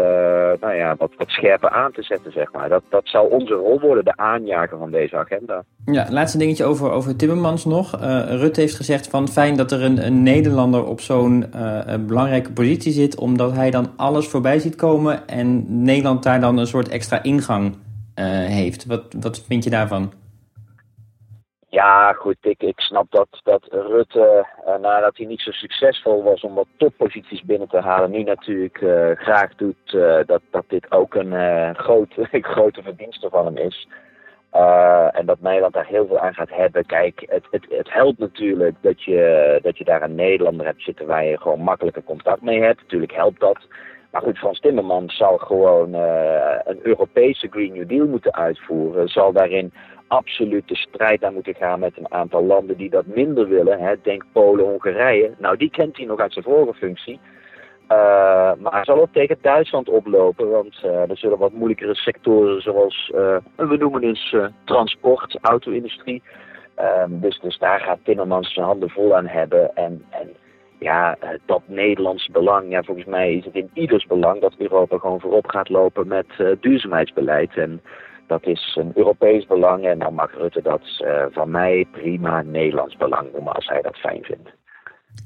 nou 0.60 0.74
ja, 0.74 0.96
wat, 0.98 1.12
wat 1.18 1.30
scherper 1.30 1.70
aan 1.70 1.92
te 1.92 2.04
zetten, 2.04 2.32
zeg 2.32 2.52
maar. 2.52 2.70
Dat, 2.70 2.84
dat 2.90 3.02
zal 3.04 3.26
onze 3.26 3.54
rol 3.54 3.80
worden, 3.80 4.06
de 4.06 4.18
aanjager 4.18 4.78
van 4.78 4.92
deze 4.92 5.18
agenda. 5.18 5.64
Ja, 5.86 6.08
laatste 6.10 6.38
dingetje 6.38 6.64
over, 6.64 6.92
over 6.92 7.16
Timmermans 7.16 7.66
nog. 7.66 8.02
Uh, 8.02 8.24
Rutte 8.30 8.60
heeft 8.60 8.76
gezegd 8.76 9.08
van 9.08 9.28
fijn 9.28 9.56
dat 9.56 9.72
er 9.72 9.84
een, 9.84 10.06
een 10.06 10.24
Nederlander 10.24 10.86
op 10.86 11.02
zo'n 11.02 11.46
belangrijke 12.08 12.52
positie 12.52 12.92
zit, 12.92 13.20
omdat 13.20 13.52
hij 13.52 13.72
dan 13.72 13.88
alles 13.96 14.28
voorbij 14.28 14.60
ziet 14.60 14.76
komen 14.76 15.28
en 15.28 15.66
Nederland 15.84 16.24
daar 16.24 16.40
dan 16.40 16.58
een 16.58 16.68
soort 16.68 16.88
extra 16.88 17.24
ingang 17.24 17.76
heeft. 18.48 18.86
Wat, 18.86 19.04
wat 19.20 19.44
vind 19.48 19.64
je 19.64 19.70
daarvan? 19.70 20.12
Ja, 21.70 22.14
goed, 22.14 22.38
ik, 22.42 22.64
ik 22.64 22.80
snap 22.80 23.12
dat, 23.12 23.28
dat 23.44 23.68
Rutte, 23.72 24.46
uh, 24.68 24.78
nadat 24.78 25.18
hij 25.18 25.26
niet 25.26 25.42
zo 25.42 25.52
succesvol 25.52 26.24
was 26.24 26.42
om 26.42 26.54
wat 26.54 26.68
topposities 26.78 27.44
binnen 27.44 27.68
te 27.68 27.80
halen, 27.80 28.12
nu 28.12 28.24
natuurlijk 28.24 28.82
uh, 28.82 29.12
graag 29.16 29.56
doet 29.56 29.94
uh, 29.94 30.20
dat, 30.26 30.42
dat 30.52 30.64
dit 30.68 30.92
ook 30.92 31.16
een 31.16 31.34
grote, 31.86 32.28
grote 32.32 32.82
verdienste 32.82 33.30
van 33.30 33.46
hem 33.46 33.58
is. 33.58 33.88
en 35.12 35.26
dat 35.26 35.42
Nederland 35.42 35.74
daar 35.74 35.86
heel 35.86 36.08
veel 36.08 36.20
aan 36.20 36.34
gaat 36.34 36.50
hebben. 36.50 36.86
Kijk, 36.86 37.26
het, 37.30 37.48
het, 37.52 37.66
het 37.70 37.94
helpt 37.94 38.20
natuurlijk 38.20 38.76
dat 38.82 39.04
je, 39.04 39.60
dat 39.62 39.78
je 39.78 39.84
daar 39.84 40.02
een 40.02 40.16
Nederlander 40.16 40.66
hebt 40.66 40.84
zitten 40.84 41.06
waar 41.06 41.26
je 41.26 41.40
gewoon 41.40 41.60
makkelijker 41.62 42.04
contact 42.04 42.42
mee 42.42 42.62
hebt. 42.62 42.82
Natuurlijk 42.82 43.14
helpt 43.14 43.40
dat. 43.40 43.58
Maar 44.12 44.22
goed, 44.22 44.38
Frans 44.38 44.60
Timmermans 44.60 45.18
zal 45.18 45.38
gewoon 45.38 45.94
een 45.94 46.80
Europese 46.82 47.48
Green 47.50 47.74
New 47.74 47.88
Deal 47.88 48.08
moeten 48.08 48.34
uitvoeren. 48.34 49.08
Zal 49.08 49.32
daarin 49.32 49.74
absoluut 50.08 50.68
de 50.68 50.76
strijd 50.76 51.24
aan 51.24 51.34
moeten 51.34 51.56
gaan 51.56 51.80
met 51.80 51.98
een 51.98 52.12
aantal 52.14 52.44
landen 52.44 52.78
die 52.78 52.90
dat 52.90 53.06
minder 53.06 53.48
willen. 53.48 53.80
Hè. 53.80 53.94
Denk 54.02 54.24
Polen, 54.32 54.66
Hongarije. 54.66 55.32
Nou, 55.38 55.58
die 55.58 55.70
kent 55.70 55.98
hij 55.98 56.06
nog 56.06 56.20
uit 56.20 56.34
zijn 56.34 56.46
vorige 56.46 56.74
functie. 56.74 57.20
Uh, 57.92 58.52
maar 58.60 58.72
hij 58.72 58.84
zal 58.84 59.02
ook 59.02 59.12
tegen 59.12 59.38
Duitsland 59.42 59.90
oplopen, 59.90 60.50
want 60.50 60.82
uh, 60.86 61.10
er 61.10 61.18
zullen 61.18 61.38
wat 61.38 61.52
moeilijkere 61.52 61.96
sectoren 61.96 62.62
zoals, 62.62 63.12
uh, 63.16 63.38
we 63.56 63.78
noemen 63.78 64.02
dus 64.02 64.36
transport, 64.64 65.38
auto-industrie. 65.42 66.24
Ehm, 66.76 67.20
dus, 67.20 67.40
dus 67.40 67.58
daar 67.58 67.80
gaat 67.80 68.00
Timmermans 68.04 68.54
zijn 68.54 68.66
handen 68.66 68.90
vol 68.90 69.16
aan 69.16 69.28
hebben. 69.28 69.76
En, 69.76 70.06
en 70.10 70.30
ja, 70.80 71.18
dat 71.46 71.62
Nederlands 71.66 72.28
belang, 72.28 72.70
ja, 72.70 72.84
volgens 72.84 73.08
mij 73.08 73.34
is 73.34 73.46
het 73.46 73.56
in 73.56 73.70
ieders 73.74 74.06
belang 74.06 74.42
dat 74.42 74.54
Europa 74.58 74.98
gewoon 74.98 75.20
voorop 75.20 75.48
gaat 75.48 75.70
lopen 75.70 76.08
met 76.08 76.26
duurzaamheidsbeleid. 76.60 77.56
En 77.56 77.82
dat 78.28 78.46
is 78.46 78.78
een 78.80 78.92
Europees 78.96 79.46
belang 79.46 79.86
en 79.86 80.00
dan 80.00 80.14
mag 80.14 80.32
Rutte 80.34 80.62
dat 80.62 80.82
uh, 81.02 81.26
van 81.32 81.52
mij 81.52 81.88
prima 81.92 82.42
Nederlands 82.42 82.98
belang 82.98 83.28
noemen 83.34 83.54
als 83.54 83.68
hij 83.68 83.82
dat 83.82 83.96
fijn 83.96 84.24
vindt. 84.24 84.50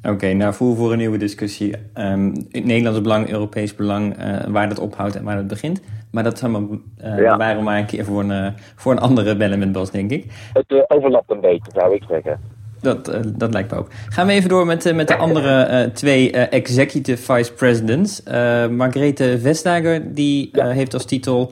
Oké, 0.10 0.34
nou 0.34 0.53
voer 0.53 0.75
voor 0.75 0.91
een 0.91 0.98
nieuwe 0.98 1.17
discussie. 1.17 1.75
Um, 1.96 2.34
Nederlands 2.51 3.01
belang, 3.01 3.31
Europees 3.31 3.75
belang, 3.75 4.17
uh, 4.17 4.39
waar 4.48 4.70
dat 4.70 4.79
ophoudt 4.79 5.15
en 5.15 5.24
waar 5.24 5.36
dat 5.36 5.48
begint. 5.48 5.81
Maar 6.12 6.24
dat 6.24 6.38
zou 6.38 6.51
maar, 6.51 6.62
uh, 7.03 7.20
ja. 7.20 7.36
maar 7.62 7.77
een 7.77 7.86
keer 7.86 8.05
voor 8.05 8.20
een, 8.20 8.29
uh, 8.29 8.48
voor 8.75 8.91
een 8.91 9.00
andere 9.00 9.38
bellen 9.38 9.60
met 9.60 9.72
Bas, 9.72 9.91
denk 9.91 10.12
ik. 10.12 10.25
Het 10.53 10.89
overlapt 10.89 11.31
een 11.31 11.41
beetje, 11.41 11.72
zou 11.74 11.96
ik 11.96 12.03
zeggen. 12.08 12.39
Dat, 12.81 13.20
dat 13.38 13.53
lijkt 13.53 13.72
me 13.72 13.77
ook. 13.77 13.88
Gaan 14.10 14.27
we 14.27 14.34
even 14.34 14.50
door 14.50 14.65
met, 14.65 14.96
met 14.96 15.08
de 15.08 15.15
andere 15.15 15.89
twee 15.93 16.31
executive 16.31 17.34
vice 17.34 17.53
presidents. 17.53 18.24
Margrethe 18.70 19.39
Vestager, 19.39 20.13
die 20.13 20.50
ja. 20.51 20.67
heeft 20.67 20.93
als 20.93 21.05
titel 21.05 21.51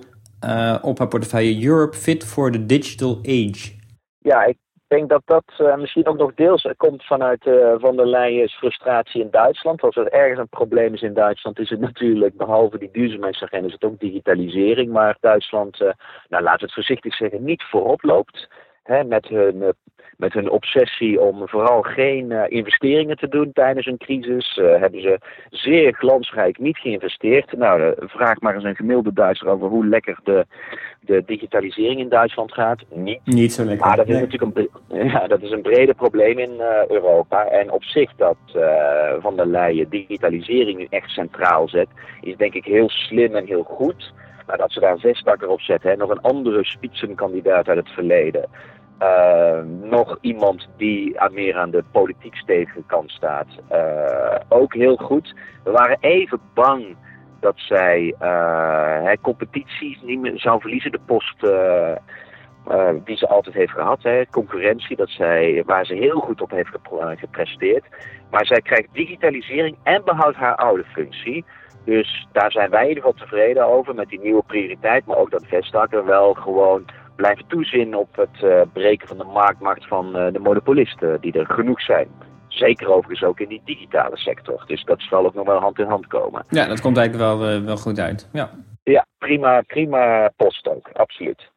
op 0.82 0.98
haar 0.98 1.08
portefeuille 1.08 1.66
Europe 1.66 1.98
Fit 1.98 2.26
for 2.26 2.52
the 2.52 2.66
Digital 2.66 3.18
Age. 3.22 3.78
Ja, 4.20 4.44
ik 4.44 4.58
denk 4.88 5.10
dat 5.10 5.22
dat 5.26 5.44
uh, 5.58 5.76
misschien 5.76 6.08
ook 6.08 6.18
nog 6.18 6.34
deels 6.34 6.68
komt 6.78 7.06
vanuit 7.06 7.46
uh, 7.46 7.74
Van 7.78 7.96
der 7.96 8.08
Leyen's 8.08 8.58
frustratie 8.58 9.22
in 9.22 9.32
Duitsland. 9.32 9.82
Als 9.82 9.96
er 9.96 10.12
ergens 10.12 10.40
een 10.40 10.50
probleem 10.50 10.94
is 10.94 11.02
in 11.02 11.14
Duitsland, 11.14 11.60
is 11.60 11.70
het 11.70 11.80
natuurlijk, 11.80 12.38
behalve 12.38 12.78
die 12.78 12.90
duurzaamheidsagenda, 12.92 13.68
is 13.68 13.74
het 13.74 13.84
ook 13.84 14.00
digitalisering. 14.00 14.92
Maar 14.92 15.18
Duitsland, 15.20 15.80
nou 16.30 16.44
laten 16.44 16.60
we 16.60 16.66
het 16.66 16.74
voorzichtig 16.74 17.16
zeggen, 17.16 17.44
niet 17.44 17.64
voorop 17.64 18.04
loopt. 18.04 18.48
Hè, 18.90 19.04
met 19.04 19.28
hun 19.28 19.74
met 20.20 20.34
hun 20.34 20.50
obsessie 20.50 21.22
om 21.22 21.48
vooral 21.48 21.82
geen 21.82 22.32
uh, 22.32 22.44
investeringen 22.48 23.18
te 23.18 23.28
doen 23.28 23.52
tijdens 23.54 23.86
een 23.86 23.98
crisis. 23.98 24.58
Uh, 24.58 24.80
hebben 24.80 25.02
ze 25.02 25.20
zeer 25.50 25.94
glansrijk 25.94 26.60
niet 26.60 26.78
geïnvesteerd. 26.78 27.58
Nou, 27.58 27.94
vraag 27.98 28.40
maar 28.40 28.56
eens 28.56 28.64
een 28.64 28.76
gemiddelde 28.76 29.14
Duitser 29.14 29.48
over 29.48 29.68
hoe 29.68 29.88
lekker 29.88 30.20
de, 30.24 30.46
de 31.02 31.24
digitalisering 31.26 32.00
in 32.00 32.10
Duitsland 32.10 32.54
gaat. 32.54 32.84
Niet. 32.94 33.20
Niet 33.24 33.54
zo 33.54 33.64
lekker. 33.64 33.88
Maar 33.88 33.96
dat 33.96 34.08
is 34.08 34.20
natuurlijk 34.20 34.58
een, 34.58 34.70
ja, 35.12 35.28
dat 35.28 35.42
is 35.42 35.52
een 35.52 35.62
breder 35.62 35.96
probleem 35.96 36.40
in 36.40 36.62
Europa. 36.88 37.46
En 37.46 37.72
op 37.72 37.84
zich 37.84 38.16
dat 38.16 38.38
Van 39.20 39.36
der 39.36 39.48
Leyen 39.48 39.90
digitalisering 39.90 40.78
nu 40.78 40.88
echt 40.90 41.10
centraal 41.10 41.68
zet, 41.68 41.88
is 42.22 42.36
denk 42.36 42.54
ik 42.54 42.66
heel 42.66 42.90
slim 42.90 43.36
en 43.36 43.46
heel 43.46 43.64
goed. 43.64 44.14
Maar 44.48 44.58
dat 44.58 44.72
ze 44.72 44.80
daar 44.80 45.00
zes 45.00 45.24
op 45.48 45.62
zetten. 45.62 45.90
Hè. 45.90 45.96
Nog 45.96 46.10
een 46.10 46.22
andere 46.22 46.66
spitsenkandidaat 46.66 47.68
uit 47.68 47.78
het 47.78 47.90
verleden. 47.90 48.50
Uh, 49.02 49.60
nog 49.90 50.18
iemand 50.22 50.68
die 50.78 51.18
meer 51.32 51.58
aan 51.58 51.72
de 51.72 51.84
politiek 51.92 52.36
stevige 52.36 52.84
staat. 53.06 53.48
Uh, 53.72 54.36
ook 54.50 54.74
heel 54.74 54.96
goed. 54.96 55.34
We 55.64 55.72
waren 55.72 55.98
even 56.00 56.40
bang 56.54 56.96
dat 57.40 57.54
zij 57.56 58.16
uh, 58.22 59.12
competities 59.22 60.02
niet 60.02 60.20
meer 60.20 60.40
zou 60.40 60.62
verliezen. 60.62 60.92
De 60.92 61.00
post 61.06 61.40
die 63.04 63.18
ze 63.18 63.28
altijd 63.28 63.56
heeft 63.56 63.72
gehad. 63.72 64.08
Concurrentie, 64.32 64.96
dat 64.96 65.10
zij, 65.10 65.64
waar 65.66 65.86
ze 65.86 65.94
heel 65.94 66.20
goed 66.20 66.42
op 66.42 66.52
heeft 66.52 66.72
gepresteerd. 67.18 67.86
Maar 68.32 68.46
zij 68.46 68.62
krijgt 68.62 68.94
digitalisering 68.94 69.78
en 69.84 70.02
behoudt 70.06 70.38
haar 70.38 70.56
oude 70.56 70.84
functie. 70.84 71.46
Dus 71.86 72.28
daar 72.32 72.52
zijn 72.52 72.70
wij 72.70 72.82
in 72.82 72.88
ieder 72.88 73.04
geval 73.04 73.20
tevreden 73.20 73.66
over 73.66 73.96
met 73.96 74.10
die 74.10 74.20
nieuwe 74.20 74.44
prioriteit. 74.48 75.06
Maar 75.06 75.18
ook 75.18 75.32
dat 75.32 75.46
Vestager 75.48 76.06
wel 76.06 76.34
gewoon 76.34 76.86
blijven 77.22 77.48
toezien 77.48 77.96
op 77.96 78.16
het 78.16 78.44
uh, 78.44 78.62
breken 78.74 79.08
van 79.08 79.18
de 79.18 79.24
marktmacht 79.24 79.88
van 79.88 80.06
uh, 80.06 80.34
de 80.34 80.40
monopolisten, 80.40 81.22
die 81.22 81.34
er 81.34 81.46
genoeg 81.46 81.82
zijn. 81.82 82.08
Zeker 82.48 82.92
overigens 82.92 83.24
ook 83.24 83.40
in 83.40 83.48
die 83.48 83.62
digitale 83.66 84.18
sector. 84.18 84.64
Dus 84.68 84.84
dat 84.84 85.02
zal 85.02 85.26
ook 85.26 85.34
nog 85.34 85.46
wel 85.46 85.60
hand 85.60 85.80
in 85.80 85.86
hand 85.86 86.08
komen. 86.08 86.46
Ja, 86.50 86.66
dat 86.66 86.82
komt 86.82 86.98
eigenlijk 86.98 87.30
wel, 87.30 87.56
uh, 87.56 87.66
wel 87.66 87.78
goed 87.78 88.00
uit. 88.00 88.30
Ja, 88.34 88.50
ja 88.84 89.06
prima, 89.18 89.62
prima 89.62 90.32
post 90.36 90.68
ook, 90.68 90.90
absoluut. 90.94 91.50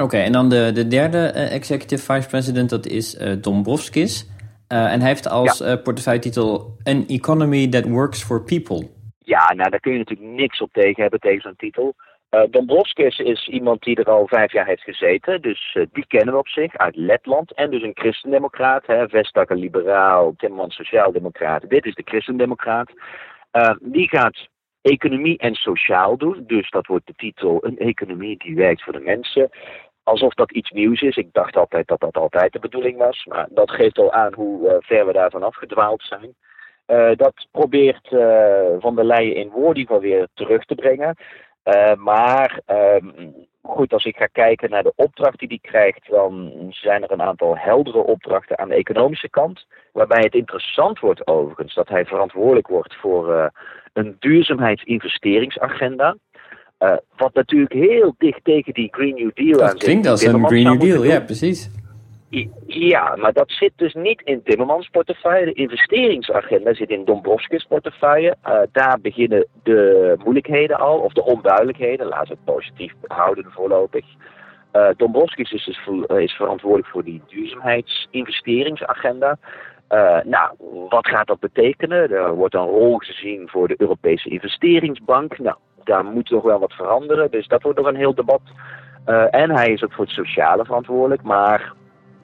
Oké, 0.00 0.16
en 0.16 0.32
dan 0.32 0.48
de, 0.48 0.70
de 0.74 0.86
derde 0.86 1.26
executive 1.28 2.12
vice 2.12 2.28
president, 2.28 2.70
dat 2.70 2.86
is 2.86 3.18
Dombrovskis. 3.40 4.28
en 4.68 5.00
hij 5.00 5.08
heeft 5.08 5.28
als 5.28 5.58
ja. 5.58 5.76
portefeuilletitel 5.76 6.76
An 6.82 7.04
Economy 7.06 7.68
That 7.68 7.84
Works 7.88 8.22
for 8.22 8.42
People. 8.42 8.88
Ja, 9.18 9.52
nou 9.54 9.70
daar 9.70 9.80
kun 9.80 9.92
je 9.92 9.98
natuurlijk 9.98 10.30
niks 10.30 10.60
op 10.60 10.72
tegen 10.72 11.02
hebben 11.02 11.20
tegen 11.20 11.40
zo'n 11.40 11.56
titel. 11.56 11.94
Uh, 12.30 12.42
Dombrovskis 12.50 13.18
is 13.18 13.48
iemand 13.48 13.82
die 13.82 13.96
er 13.96 14.10
al 14.10 14.26
vijf 14.26 14.52
jaar 14.52 14.66
heeft 14.66 14.82
gezeten, 14.82 15.42
dus 15.42 15.74
uh, 15.74 15.86
die 15.92 16.06
kennen 16.06 16.34
we 16.34 16.40
op 16.40 16.48
zich 16.48 16.76
uit 16.76 16.96
Letland. 16.96 17.54
En 17.54 17.70
dus 17.70 17.82
een 17.82 17.98
christendemocraat, 18.00 18.86
hè, 18.86 19.08
Vestager 19.08 19.56
liberaal, 19.56 20.34
Timmermans 20.36 20.74
sociaaldemocraat. 20.74 21.68
Dit 21.68 21.86
is 21.86 21.94
de 21.94 22.02
christendemocraat. 22.04 22.92
Uh, 23.52 23.74
die 23.80 24.08
gaat 24.08 24.48
economie 24.82 25.38
en 25.38 25.54
sociaal 25.54 26.16
doen, 26.16 26.44
dus 26.46 26.70
dat 26.70 26.86
wordt 26.86 27.06
de 27.06 27.14
titel 27.16 27.58
een 27.64 27.78
economie 27.78 28.38
die 28.38 28.54
werkt 28.54 28.82
voor 28.82 28.92
de 28.92 29.00
mensen. 29.00 29.50
Alsof 30.02 30.34
dat 30.34 30.52
iets 30.52 30.70
nieuws 30.70 31.00
is. 31.00 31.16
Ik 31.16 31.32
dacht 31.32 31.56
altijd 31.56 31.86
dat 31.86 32.00
dat 32.00 32.16
altijd 32.16 32.52
de 32.52 32.58
bedoeling 32.58 32.98
was, 32.98 33.24
maar 33.24 33.46
dat 33.50 33.70
geeft 33.70 33.98
al 33.98 34.12
aan 34.12 34.34
hoe 34.34 34.76
ver 34.80 35.06
we 35.06 35.12
daarvan 35.12 35.42
afgedwaald 35.42 36.02
zijn. 36.02 36.34
dat 37.16 37.46
probeert 37.50 38.08
Van 38.78 38.94
der 38.94 39.04
Leyen 39.04 39.34
in 39.34 39.50
woord 39.50 40.00
weer 40.00 40.28
terug 40.34 40.64
te 40.64 40.74
brengen. 40.74 41.16
Uh, 41.74 41.94
maar 41.94 42.60
um, 42.66 43.34
goed, 43.62 43.92
als 43.92 44.04
ik 44.04 44.16
ga 44.16 44.26
kijken 44.26 44.70
naar 44.70 44.82
de 44.82 44.92
opdracht 44.96 45.38
die 45.38 45.48
hij 45.48 45.70
krijgt, 45.70 46.10
dan 46.10 46.52
zijn 46.70 47.02
er 47.02 47.10
een 47.10 47.22
aantal 47.22 47.56
heldere 47.56 47.98
opdrachten 47.98 48.58
aan 48.58 48.68
de 48.68 48.74
economische 48.74 49.28
kant. 49.28 49.66
Waarbij 49.92 50.22
het 50.22 50.34
interessant 50.34 50.98
wordt 50.98 51.26
overigens 51.26 51.74
dat 51.74 51.88
hij 51.88 52.04
verantwoordelijk 52.04 52.66
wordt 52.66 52.94
voor 52.94 53.32
uh, 53.32 53.44
een 53.92 54.16
duurzaamheidsinvesteringsagenda. 54.18 56.16
Uh, 56.82 56.96
wat 57.16 57.34
natuurlijk 57.34 57.72
heel 57.72 58.14
dicht 58.18 58.44
tegen 58.44 58.72
die 58.72 58.88
Green 58.90 59.14
New 59.14 59.30
Deal 59.34 59.62
aan 59.62 59.68
zit. 59.68 59.78
Klinkt 59.78 60.06
als 60.06 60.22
een 60.22 60.46
Green 60.46 60.64
New 60.64 60.80
Deal, 60.80 61.04
ja 61.04 61.20
precies. 61.20 61.70
Ja, 62.66 63.16
maar 63.16 63.32
dat 63.32 63.50
zit 63.50 63.72
dus 63.76 63.94
niet 63.94 64.20
in 64.24 64.42
Timmermans 64.42 64.88
portefeuille. 64.88 65.44
De 65.44 65.52
investeringsagenda 65.52 66.74
zit 66.74 66.90
in 66.90 67.04
Dombrovskis 67.04 67.64
portefeuille. 67.64 68.36
Uh, 68.44 68.60
daar 68.72 69.00
beginnen 69.00 69.46
de 69.62 70.14
moeilijkheden 70.24 70.78
al, 70.78 70.98
of 70.98 71.12
de 71.12 71.24
onduidelijkheden. 71.24 72.06
Laten 72.06 72.28
we 72.28 72.34
het 72.34 72.44
positief 72.54 72.92
houden 73.06 73.44
voorlopig. 73.48 74.04
Uh, 74.72 74.88
Dombrovskis 74.96 75.52
is, 75.52 75.64
dus 75.64 75.80
is 76.08 76.32
verantwoordelijk 76.32 76.88
voor 76.88 77.04
die 77.04 77.22
duurzaamheidsinvesteringsagenda. 77.26 79.38
Uh, 79.90 80.18
nou, 80.24 80.50
wat 80.88 81.08
gaat 81.08 81.26
dat 81.26 81.40
betekenen? 81.40 82.10
Er 82.10 82.34
wordt 82.34 82.54
een 82.54 82.66
rol 82.66 82.96
gezien 82.96 83.48
voor 83.48 83.68
de 83.68 83.74
Europese 83.78 84.28
investeringsbank. 84.28 85.38
Nou, 85.38 85.56
daar 85.84 86.04
moet 86.04 86.30
nog 86.30 86.42
wel 86.42 86.58
wat 86.58 86.72
veranderen. 86.72 87.30
Dus 87.30 87.46
dat 87.46 87.62
wordt 87.62 87.78
nog 87.78 87.86
een 87.86 87.96
heel 87.96 88.14
debat. 88.14 88.42
En 89.30 89.50
hij 89.50 89.72
is 89.72 89.84
ook 89.84 89.92
voor 89.92 90.04
het 90.04 90.14
sociale 90.14 90.64
verantwoordelijk. 90.64 91.22
Maar 91.22 91.72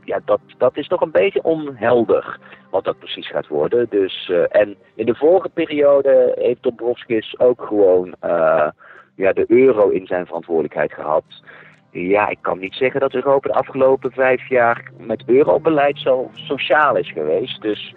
ja, 0.06 0.20
dat, 0.24 0.40
dat 0.58 0.76
is 0.76 0.88
toch 0.88 1.00
een 1.00 1.10
beetje 1.10 1.42
onhelder 1.42 2.38
wat 2.70 2.84
dat 2.84 2.98
precies 2.98 3.28
gaat 3.28 3.46
worden. 3.46 3.86
Dus, 3.90 4.28
uh, 4.32 4.44
en 4.48 4.76
in 4.94 5.06
de 5.06 5.14
vorige 5.14 5.48
periode 5.48 6.32
heeft 6.38 6.62
Dombrovskis 6.62 7.38
ook 7.38 7.62
gewoon 7.62 8.14
uh, 8.24 8.68
ja, 9.14 9.32
de 9.32 9.44
euro 9.48 9.88
in 9.88 10.06
zijn 10.06 10.26
verantwoordelijkheid 10.26 10.92
gehad. 10.92 11.24
Ja, 11.90 12.28
ik 12.28 12.38
kan 12.40 12.58
niet 12.58 12.74
zeggen 12.74 13.00
dat 13.00 13.14
Europa 13.14 13.48
de 13.48 13.54
afgelopen 13.54 14.12
vijf 14.12 14.48
jaar 14.48 14.90
met 14.98 15.22
eurobeleid 15.26 15.98
zo 15.98 16.30
sociaal 16.32 16.96
is 16.96 17.12
geweest. 17.12 17.62
Dus 17.62 17.94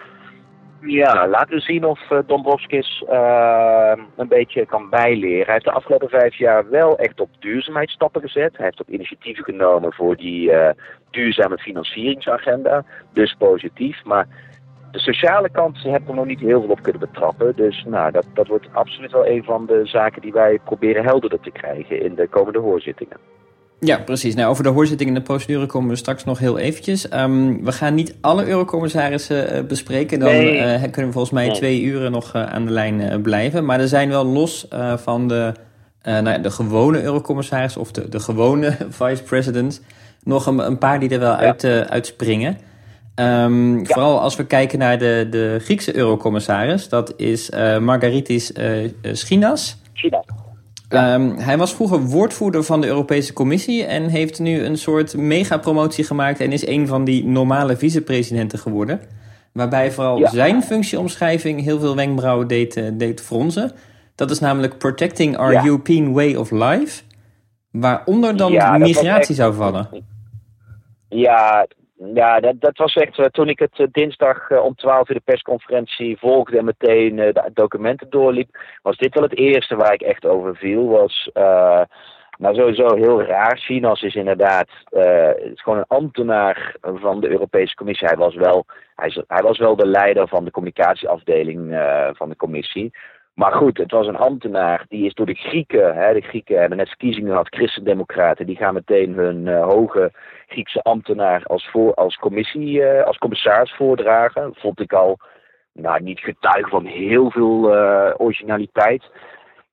ja, 0.81 1.27
laten 1.27 1.55
we 1.55 1.61
zien 1.61 1.83
of 1.83 2.11
uh, 2.11 2.19
Dombrovskis 2.25 3.03
uh, 3.09 3.93
een 4.15 4.27
beetje 4.27 4.65
kan 4.65 4.89
bijleren. 4.89 5.45
Hij 5.45 5.53
heeft 5.53 5.65
de 5.65 5.71
afgelopen 5.71 6.09
vijf 6.09 6.35
jaar 6.35 6.69
wel 6.69 6.97
echt 6.97 7.19
op 7.19 7.29
duurzaamheid 7.39 7.89
stappen 7.89 8.21
gezet. 8.21 8.57
Hij 8.57 8.65
heeft 8.65 8.81
ook 8.81 8.87
initiatieven 8.87 9.43
genomen 9.43 9.93
voor 9.93 10.15
die 10.15 10.51
uh, 10.51 10.69
duurzame 11.09 11.57
financieringsagenda. 11.57 12.83
Dus 13.13 13.35
positief. 13.37 14.03
Maar 14.03 14.27
de 14.91 14.99
sociale 14.99 15.49
kant 15.49 15.83
hebben 15.83 16.09
we 16.09 16.15
nog 16.15 16.25
niet 16.25 16.39
heel 16.39 16.61
veel 16.61 16.69
op 16.69 16.81
kunnen 16.81 17.01
betrappen. 17.01 17.55
Dus 17.55 17.83
nou, 17.87 18.11
dat, 18.11 18.25
dat 18.33 18.47
wordt 18.47 18.67
absoluut 18.71 19.11
wel 19.11 19.27
een 19.27 19.43
van 19.43 19.65
de 19.65 19.85
zaken 19.85 20.21
die 20.21 20.33
wij 20.33 20.59
proberen 20.65 21.03
helderder 21.03 21.39
te 21.39 21.51
krijgen 21.51 22.01
in 22.01 22.15
de 22.15 22.27
komende 22.27 22.59
hoorzittingen. 22.59 23.17
Ja, 23.79 23.97
precies. 23.97 24.35
Nou, 24.35 24.49
over 24.49 24.63
de 24.63 24.69
hoorzitting 24.69 25.09
en 25.09 25.15
de 25.15 25.21
procedure 25.21 25.65
komen 25.65 25.89
we 25.89 25.95
straks 25.95 26.23
nog 26.23 26.39
heel 26.39 26.57
eventjes. 26.57 27.13
Um, 27.13 27.65
we 27.65 27.71
gaan 27.71 27.93
niet 27.93 28.15
alle 28.21 28.45
eurocommissarissen 28.45 29.55
uh, 29.55 29.63
bespreken. 29.63 30.19
Dan 30.19 30.29
nee. 30.29 30.55
uh, 30.55 30.81
kunnen 30.81 31.05
we 31.05 31.11
volgens 31.11 31.33
mij 31.33 31.47
nee. 31.47 31.55
twee 31.55 31.81
uren 31.81 32.11
nog 32.11 32.35
uh, 32.35 32.45
aan 32.45 32.65
de 32.65 32.71
lijn 32.71 33.21
blijven. 33.21 33.65
Maar 33.65 33.79
er 33.79 33.87
zijn 33.87 34.09
wel 34.09 34.25
los 34.25 34.67
van 34.95 35.27
de, 35.27 35.53
nou 36.03 36.29
ja, 36.29 36.37
de 36.37 36.51
gewone 36.51 37.01
eurocommissaris 37.01 37.77
of 37.77 37.91
de, 37.91 38.09
de 38.09 38.19
gewone 38.19 38.77
vice-president... 38.99 39.81
nog 40.23 40.45
een, 40.45 40.59
een, 40.59 40.77
paar 40.77 40.99
die 40.99 41.09
er 41.09 41.19
wel 41.19 41.31
ja. 41.31 41.37
uit, 41.37 41.63
uitspringen. 41.89 42.57
Um, 43.15 43.77
ja. 43.77 43.85
Vooral 43.85 44.21
als 44.21 44.35
we 44.35 44.45
kijken 44.45 44.79
naar 44.79 44.97
de, 44.97 45.27
de 45.29 45.59
Griekse 45.61 45.95
eurocommissaris. 45.95 46.89
Dat 46.89 47.13
is 47.17 47.49
Margaritis 47.79 48.53
Schinas. 49.01 49.77
Schinas. 49.93 50.25
Um, 50.93 51.37
hij 51.37 51.57
was 51.57 51.73
vroeger 51.73 51.99
woordvoerder 51.99 52.63
van 52.63 52.81
de 52.81 52.87
Europese 52.87 53.33
Commissie 53.33 53.83
en 53.83 54.07
heeft 54.07 54.39
nu 54.39 54.63
een 54.63 54.77
soort 54.77 55.17
megapromotie 55.17 56.03
gemaakt 56.03 56.39
en 56.39 56.51
is 56.51 56.67
een 56.67 56.87
van 56.87 57.03
die 57.03 57.25
normale 57.25 57.77
vicepresidenten 57.77 58.59
geworden. 58.59 59.01
Waarbij 59.51 59.91
vooral 59.91 60.19
ja. 60.19 60.29
zijn 60.29 60.63
functieomschrijving 60.63 61.63
heel 61.63 61.79
veel 61.79 61.95
wenkbrauwen 61.95 62.47
deed, 62.47 62.77
uh, 62.77 62.89
deed 62.93 63.21
fronsen. 63.21 63.71
Dat 64.15 64.31
is 64.31 64.39
namelijk 64.39 64.77
Protecting 64.77 65.37
Our 65.37 65.51
ja. 65.51 65.65
European 65.65 66.13
Way 66.13 66.35
of 66.35 66.51
Life. 66.51 67.03
Waaronder 67.71 68.37
dan 68.37 68.51
migratie 68.51 69.09
echt... 69.09 69.35
zou 69.35 69.53
vallen. 69.53 69.89
Ja, 71.09 71.67
Ja, 72.05 72.39
dat, 72.39 72.61
dat 72.61 72.77
was 72.77 72.93
echt, 72.93 73.17
uh, 73.17 73.25
toen 73.25 73.49
ik 73.49 73.59
het 73.59 73.79
uh, 73.79 73.87
dinsdag 73.91 74.49
uh, 74.49 74.63
om 74.63 74.75
12 74.75 75.09
uur 75.09 75.15
de 75.15 75.21
persconferentie 75.25 76.17
volgde 76.17 76.57
en 76.57 76.65
meteen 76.65 77.15
de 77.15 77.49
documenten 77.53 78.09
doorliep, 78.09 78.57
was 78.81 78.97
dit 78.97 79.13
wel 79.13 79.23
het 79.23 79.37
eerste 79.37 79.75
waar 79.75 79.93
ik 79.93 80.01
echt 80.01 80.25
over 80.25 80.55
viel. 80.55 80.87
Was, 80.87 81.29
maar 82.37 82.55
sowieso 82.55 82.95
heel 82.95 83.23
raar. 83.23 83.57
Chinas 83.57 84.01
is 84.01 84.15
inderdaad 84.15 84.69
is 85.53 85.61
gewoon 85.61 85.77
een 85.77 85.97
ambtenaar 85.97 86.75
van 86.81 87.19
de 87.19 87.29
Europese 87.29 87.75
Commissie. 87.75 88.07
Hij 88.07 88.17
was 88.17 88.35
wel, 88.35 88.65
hij 89.27 89.41
was 89.41 89.57
wel 89.57 89.75
de 89.75 89.87
leider 89.87 90.27
van 90.27 90.45
de 90.45 90.51
communicatieafdeling 90.51 91.77
van 92.13 92.29
de 92.29 92.35
Commissie. 92.35 92.91
Maar 93.39 93.51
goed, 93.51 93.77
het 93.77 93.91
was 93.91 94.07
een 94.07 94.17
ambtenaar, 94.17 94.85
die 94.87 95.05
is 95.05 95.13
door 95.13 95.25
de 95.25 95.33
Grieken, 95.33 95.95
hè, 95.95 96.13
de 96.13 96.21
Grieken 96.21 96.59
hebben 96.59 96.77
net 96.77 96.87
verkiezingen 96.87 97.29
gehad, 97.29 97.55
christendemocraten, 97.55 98.45
die 98.45 98.55
gaan 98.55 98.73
meteen 98.73 99.13
hun 99.13 99.45
uh, 99.45 99.63
hoge 99.63 100.11
Griekse 100.47 100.81
ambtenaar 100.81 101.43
als, 101.43 101.69
voor, 101.69 101.93
als, 101.93 102.15
commissie, 102.15 102.79
uh, 102.79 103.03
als 103.03 103.17
commissaris 103.17 103.73
voordragen. 103.75 104.55
Vond 104.55 104.79
ik 104.79 104.93
al 104.93 105.17
nou, 105.73 106.03
niet 106.03 106.19
getuige 106.19 106.69
van 106.69 106.85
heel 106.85 107.31
veel 107.31 107.75
uh, 107.75 108.13
originaliteit. 108.17 109.03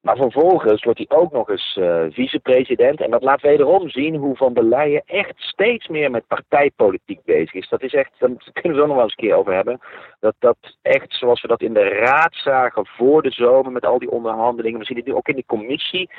Maar 0.07 0.17
vervolgens 0.17 0.85
wordt 0.85 0.99
hij 0.99 1.19
ook 1.19 1.33
nog 1.33 1.49
eens 1.49 1.77
uh, 1.81 2.05
vicepresident. 2.11 3.01
En 3.01 3.11
dat 3.11 3.23
laat 3.23 3.41
wederom 3.41 3.89
zien 3.89 4.15
hoe 4.15 4.37
Van 4.37 4.55
der 4.55 4.65
Leyen 4.65 5.03
echt 5.07 5.35
steeds 5.37 5.89
meer 5.89 6.11
met 6.11 6.27
partijpolitiek 6.27 7.25
bezig 7.25 7.53
is. 7.53 7.69
Dat 7.69 7.83
is 7.83 7.95
echt, 7.95 8.11
daar 8.19 8.31
kunnen 8.53 8.79
we 8.79 8.81
ook 8.81 8.87
nog 8.87 8.97
wel 8.97 9.05
eens 9.05 9.15
een 9.17 9.27
keer 9.27 9.37
over 9.37 9.55
hebben. 9.55 9.79
Dat 10.21 10.35
dat 10.39 10.57
echt, 10.83 11.13
zoals 11.13 11.43
we 11.43 11.49
dat 11.49 11.61
in 11.61 11.73
de 11.73 11.89
raad 11.89 12.35
zagen 12.35 12.87
voor 12.87 13.23
de 13.23 13.31
zomer 13.31 13.73
met 13.73 13.87
al 13.87 13.99
die 13.99 14.11
onderhandelingen. 14.11 14.79
We 14.79 14.85
zien 14.85 14.97
het 14.97 15.07
nu 15.07 15.15
ook 15.15 15.29
in 15.29 15.37
de 15.37 15.47
commissie. 15.47 16.11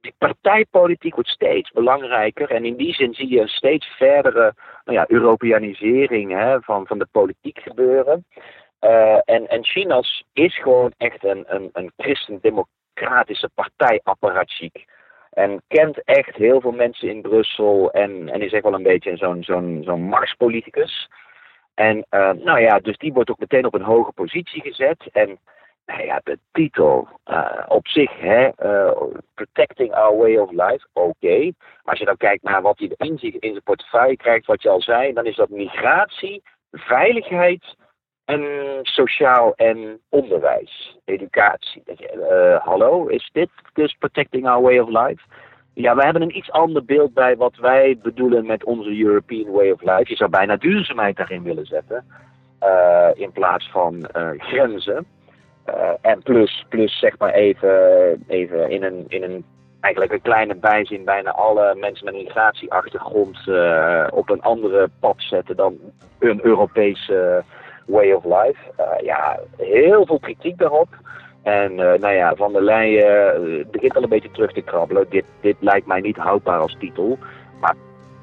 Die 0.00 0.14
partijpolitiek 0.18 1.14
wordt 1.14 1.30
steeds 1.30 1.70
belangrijker. 1.70 2.50
En 2.50 2.64
in 2.64 2.76
die 2.76 2.94
zin 2.94 3.14
zie 3.14 3.30
je 3.30 3.40
een 3.40 3.48
steeds 3.48 3.86
verdere 3.86 4.54
nou 4.84 4.98
ja, 4.98 5.04
Europeanisering 5.08 6.32
hè, 6.32 6.60
van, 6.60 6.86
van 6.86 6.98
de 6.98 7.06
politiek 7.12 7.58
gebeuren. 7.58 8.24
Uh, 8.80 9.18
en, 9.24 9.48
en 9.48 9.64
China's 9.64 10.24
is 10.32 10.60
gewoon 10.60 10.92
echt 10.96 11.24
een, 11.24 11.44
een, 11.46 11.70
een 11.72 11.92
christendemocratie 11.96 12.74
democratische 13.06 13.50
partijapparatchiek. 13.54 14.84
En 15.30 15.62
kent 15.68 16.04
echt 16.04 16.36
heel 16.36 16.60
veel 16.60 16.72
mensen 16.72 17.08
in 17.08 17.22
Brussel 17.22 17.90
en, 17.90 18.28
en 18.28 18.40
is 18.40 18.52
echt 18.52 18.62
wel 18.62 18.74
een 18.74 18.82
beetje 18.82 19.16
zo'n 19.16 19.42
zo'n 19.42 19.82
zo'n 19.84 20.02
marspoliticus. 20.02 21.08
En 21.74 21.96
uh, 21.96 22.30
nou 22.30 22.60
ja, 22.60 22.78
dus 22.78 22.96
die 22.96 23.12
wordt 23.12 23.30
ook 23.30 23.38
meteen 23.38 23.66
op 23.66 23.74
een 23.74 23.82
hoge 23.82 24.12
positie 24.12 24.62
gezet. 24.62 25.06
En 25.12 25.38
nou 25.86 26.04
ja, 26.04 26.20
de 26.24 26.38
titel 26.52 27.08
uh, 27.30 27.62
op 27.68 27.88
zich, 27.88 28.20
hè, 28.20 28.48
uh, 28.62 29.02
Protecting 29.34 29.94
Our 29.94 30.16
Way 30.16 30.36
of 30.36 30.50
Life, 30.50 30.86
oké. 30.92 31.38
Maar 31.38 31.94
als 31.94 31.98
je 31.98 32.04
dan 32.04 32.16
kijkt 32.16 32.42
naar 32.42 32.62
wat 32.62 32.78
hij 32.78 32.94
in 32.98 33.18
zijn 33.40 33.62
portefeuille 33.64 34.16
krijgt, 34.16 34.46
wat 34.46 34.62
je 34.62 34.68
al 34.68 34.80
zei, 34.80 35.12
dan 35.12 35.26
is 35.26 35.36
dat 35.36 35.48
migratie, 35.48 36.42
veiligheid 36.70 37.76
en 38.26 38.44
sociaal 38.82 39.54
en 39.54 40.00
onderwijs, 40.08 40.98
educatie. 41.04 41.82
Uh, 41.86 42.56
hallo, 42.56 43.06
is 43.06 43.30
dit 43.32 43.48
dus 43.72 43.96
protecting 43.98 44.48
our 44.48 44.62
way 44.62 44.78
of 44.78 44.88
life? 44.88 45.22
Ja, 45.74 45.94
we 45.96 46.04
hebben 46.04 46.22
een 46.22 46.36
iets 46.36 46.50
ander 46.50 46.84
beeld 46.84 47.14
bij 47.14 47.36
wat 47.36 47.56
wij 47.56 47.98
bedoelen 48.02 48.46
met 48.46 48.64
onze 48.64 48.98
European 48.98 49.50
way 49.50 49.70
of 49.70 49.82
life. 49.82 50.04
Je 50.06 50.16
zou 50.16 50.30
bijna 50.30 50.56
duurzaamheid 50.56 51.16
daarin 51.16 51.42
willen 51.42 51.66
zetten, 51.66 52.04
uh, 52.62 53.08
in 53.14 53.32
plaats 53.32 53.70
van 53.70 53.94
uh, 54.16 54.30
grenzen. 54.36 55.06
en 56.00 56.22
plus, 56.22 56.64
plus 56.68 56.98
zeg 56.98 57.18
maar 57.18 57.32
even, 57.32 58.24
even 58.26 58.70
in, 58.70 58.82
een, 58.82 59.04
in 59.08 59.22
een 59.22 59.44
eigenlijk 59.80 60.12
een 60.12 60.22
kleine 60.22 60.54
bijzin 60.54 61.04
bijna 61.04 61.30
alle 61.30 61.74
mensen 61.74 62.04
met 62.04 62.14
een 62.14 62.22
migratieachtergrond 62.22 63.38
op 64.10 64.30
een 64.30 64.40
andere 64.40 64.88
pad 65.00 65.14
zetten 65.18 65.56
dan 65.56 65.76
een 66.18 66.44
Europese 66.44 67.44
way 67.86 68.12
of 68.12 68.24
life. 68.24 68.58
Uh, 68.80 69.04
ja, 69.04 69.38
heel 69.56 70.06
veel 70.06 70.18
kritiek 70.18 70.58
daarop. 70.58 70.88
En 71.42 71.72
uh, 71.72 71.78
nou 71.78 72.14
ja, 72.14 72.34
Van 72.34 72.52
der 72.52 72.62
Leyen 72.62 73.48
uh, 73.48 73.64
begint 73.70 73.96
al 73.96 74.02
een 74.02 74.08
beetje 74.08 74.30
terug 74.30 74.52
te 74.52 74.60
krabbelen. 74.60 75.06
Dit, 75.08 75.24
dit 75.40 75.56
lijkt 75.60 75.86
mij 75.86 76.00
niet 76.00 76.16
houdbaar 76.16 76.58
als 76.58 76.76
titel. 76.78 77.18
Maar 77.60 77.74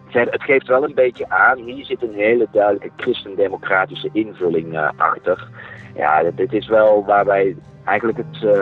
het 0.09 0.43
geeft 0.43 0.67
wel 0.67 0.83
een 0.83 0.95
beetje 0.95 1.29
aan. 1.29 1.57
Hier 1.57 1.85
zit 1.85 2.01
een 2.01 2.13
hele 2.13 2.47
duidelijke 2.51 2.91
christendemocratische 2.97 4.09
invulling 4.13 4.91
achter. 4.97 5.47
Ja, 5.95 6.23
dit 6.35 6.53
is 6.53 6.67
wel 6.67 7.05
waar 7.05 7.25
wij 7.25 7.55
eigenlijk 7.85 8.17
het, 8.17 8.55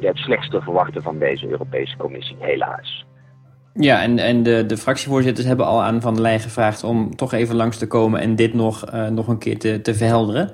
het 0.00 0.16
slechtste 0.16 0.60
verwachten 0.60 1.02
van 1.02 1.18
deze 1.18 1.48
Europese 1.48 1.96
Commissie, 1.96 2.36
helaas. 2.38 3.07
Ja, 3.80 4.02
en, 4.02 4.18
en 4.18 4.42
de, 4.42 4.66
de 4.66 4.76
fractievoorzitters 4.76 5.46
hebben 5.46 5.66
al 5.66 5.82
aan 5.82 6.00
Van 6.00 6.14
der 6.14 6.22
Leyen 6.22 6.40
gevraagd 6.40 6.84
om 6.84 7.16
toch 7.16 7.32
even 7.32 7.56
langs 7.56 7.78
te 7.78 7.86
komen 7.86 8.20
en 8.20 8.36
dit 8.36 8.54
nog, 8.54 8.92
uh, 8.94 9.08
nog 9.08 9.28
een 9.28 9.38
keer 9.38 9.58
te, 9.58 9.80
te 9.80 9.94
verhelderen. 9.94 10.50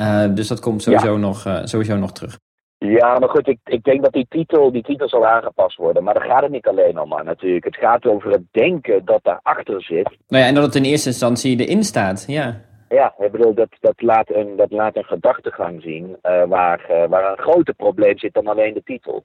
Uh, 0.00 0.34
dus 0.34 0.48
dat 0.48 0.60
komt 0.60 0.82
sowieso, 0.82 1.12
ja. 1.12 1.18
nog, 1.18 1.46
uh, 1.46 1.58
sowieso 1.64 1.96
nog 1.96 2.12
terug. 2.12 2.38
Ja, 2.78 3.18
maar 3.18 3.28
goed, 3.28 3.48
ik, 3.48 3.58
ik 3.64 3.84
denk 3.84 4.02
dat 4.02 4.12
die 4.12 4.26
titel, 4.28 4.72
die 4.72 4.82
titel 4.82 5.08
zal 5.08 5.26
aangepast 5.26 5.76
worden. 5.76 6.04
Maar 6.04 6.14
daar 6.14 6.28
gaat 6.28 6.42
het 6.42 6.50
niet 6.50 6.66
alleen 6.66 7.00
om, 7.00 7.08
maar 7.08 7.24
natuurlijk. 7.24 7.64
Het 7.64 7.76
gaat 7.76 8.06
over 8.06 8.30
het 8.30 8.42
denken 8.50 9.04
dat 9.04 9.20
daarachter 9.22 9.82
zit. 9.82 10.16
Nou 10.28 10.42
ja, 10.42 10.48
en 10.48 10.54
dat 10.54 10.64
het 10.64 10.74
in 10.74 10.84
eerste 10.84 11.08
instantie 11.08 11.66
erin 11.66 11.84
staat, 11.84 12.24
ja. 12.26 12.60
Ja, 12.88 13.14
ik 13.18 13.32
bedoel, 13.32 13.54
dat, 13.54 13.68
dat, 13.80 14.02
laat, 14.02 14.30
een, 14.30 14.56
dat 14.56 14.70
laat 14.70 14.96
een 14.96 15.04
gedachtegang 15.04 15.82
zien 15.82 16.16
waar, 16.48 17.06
waar 17.08 17.30
een 17.30 17.38
groter 17.38 17.74
probleem 17.74 18.18
zit 18.18 18.34
dan 18.34 18.46
alleen 18.46 18.74
de 18.74 18.82
titel. 18.84 19.24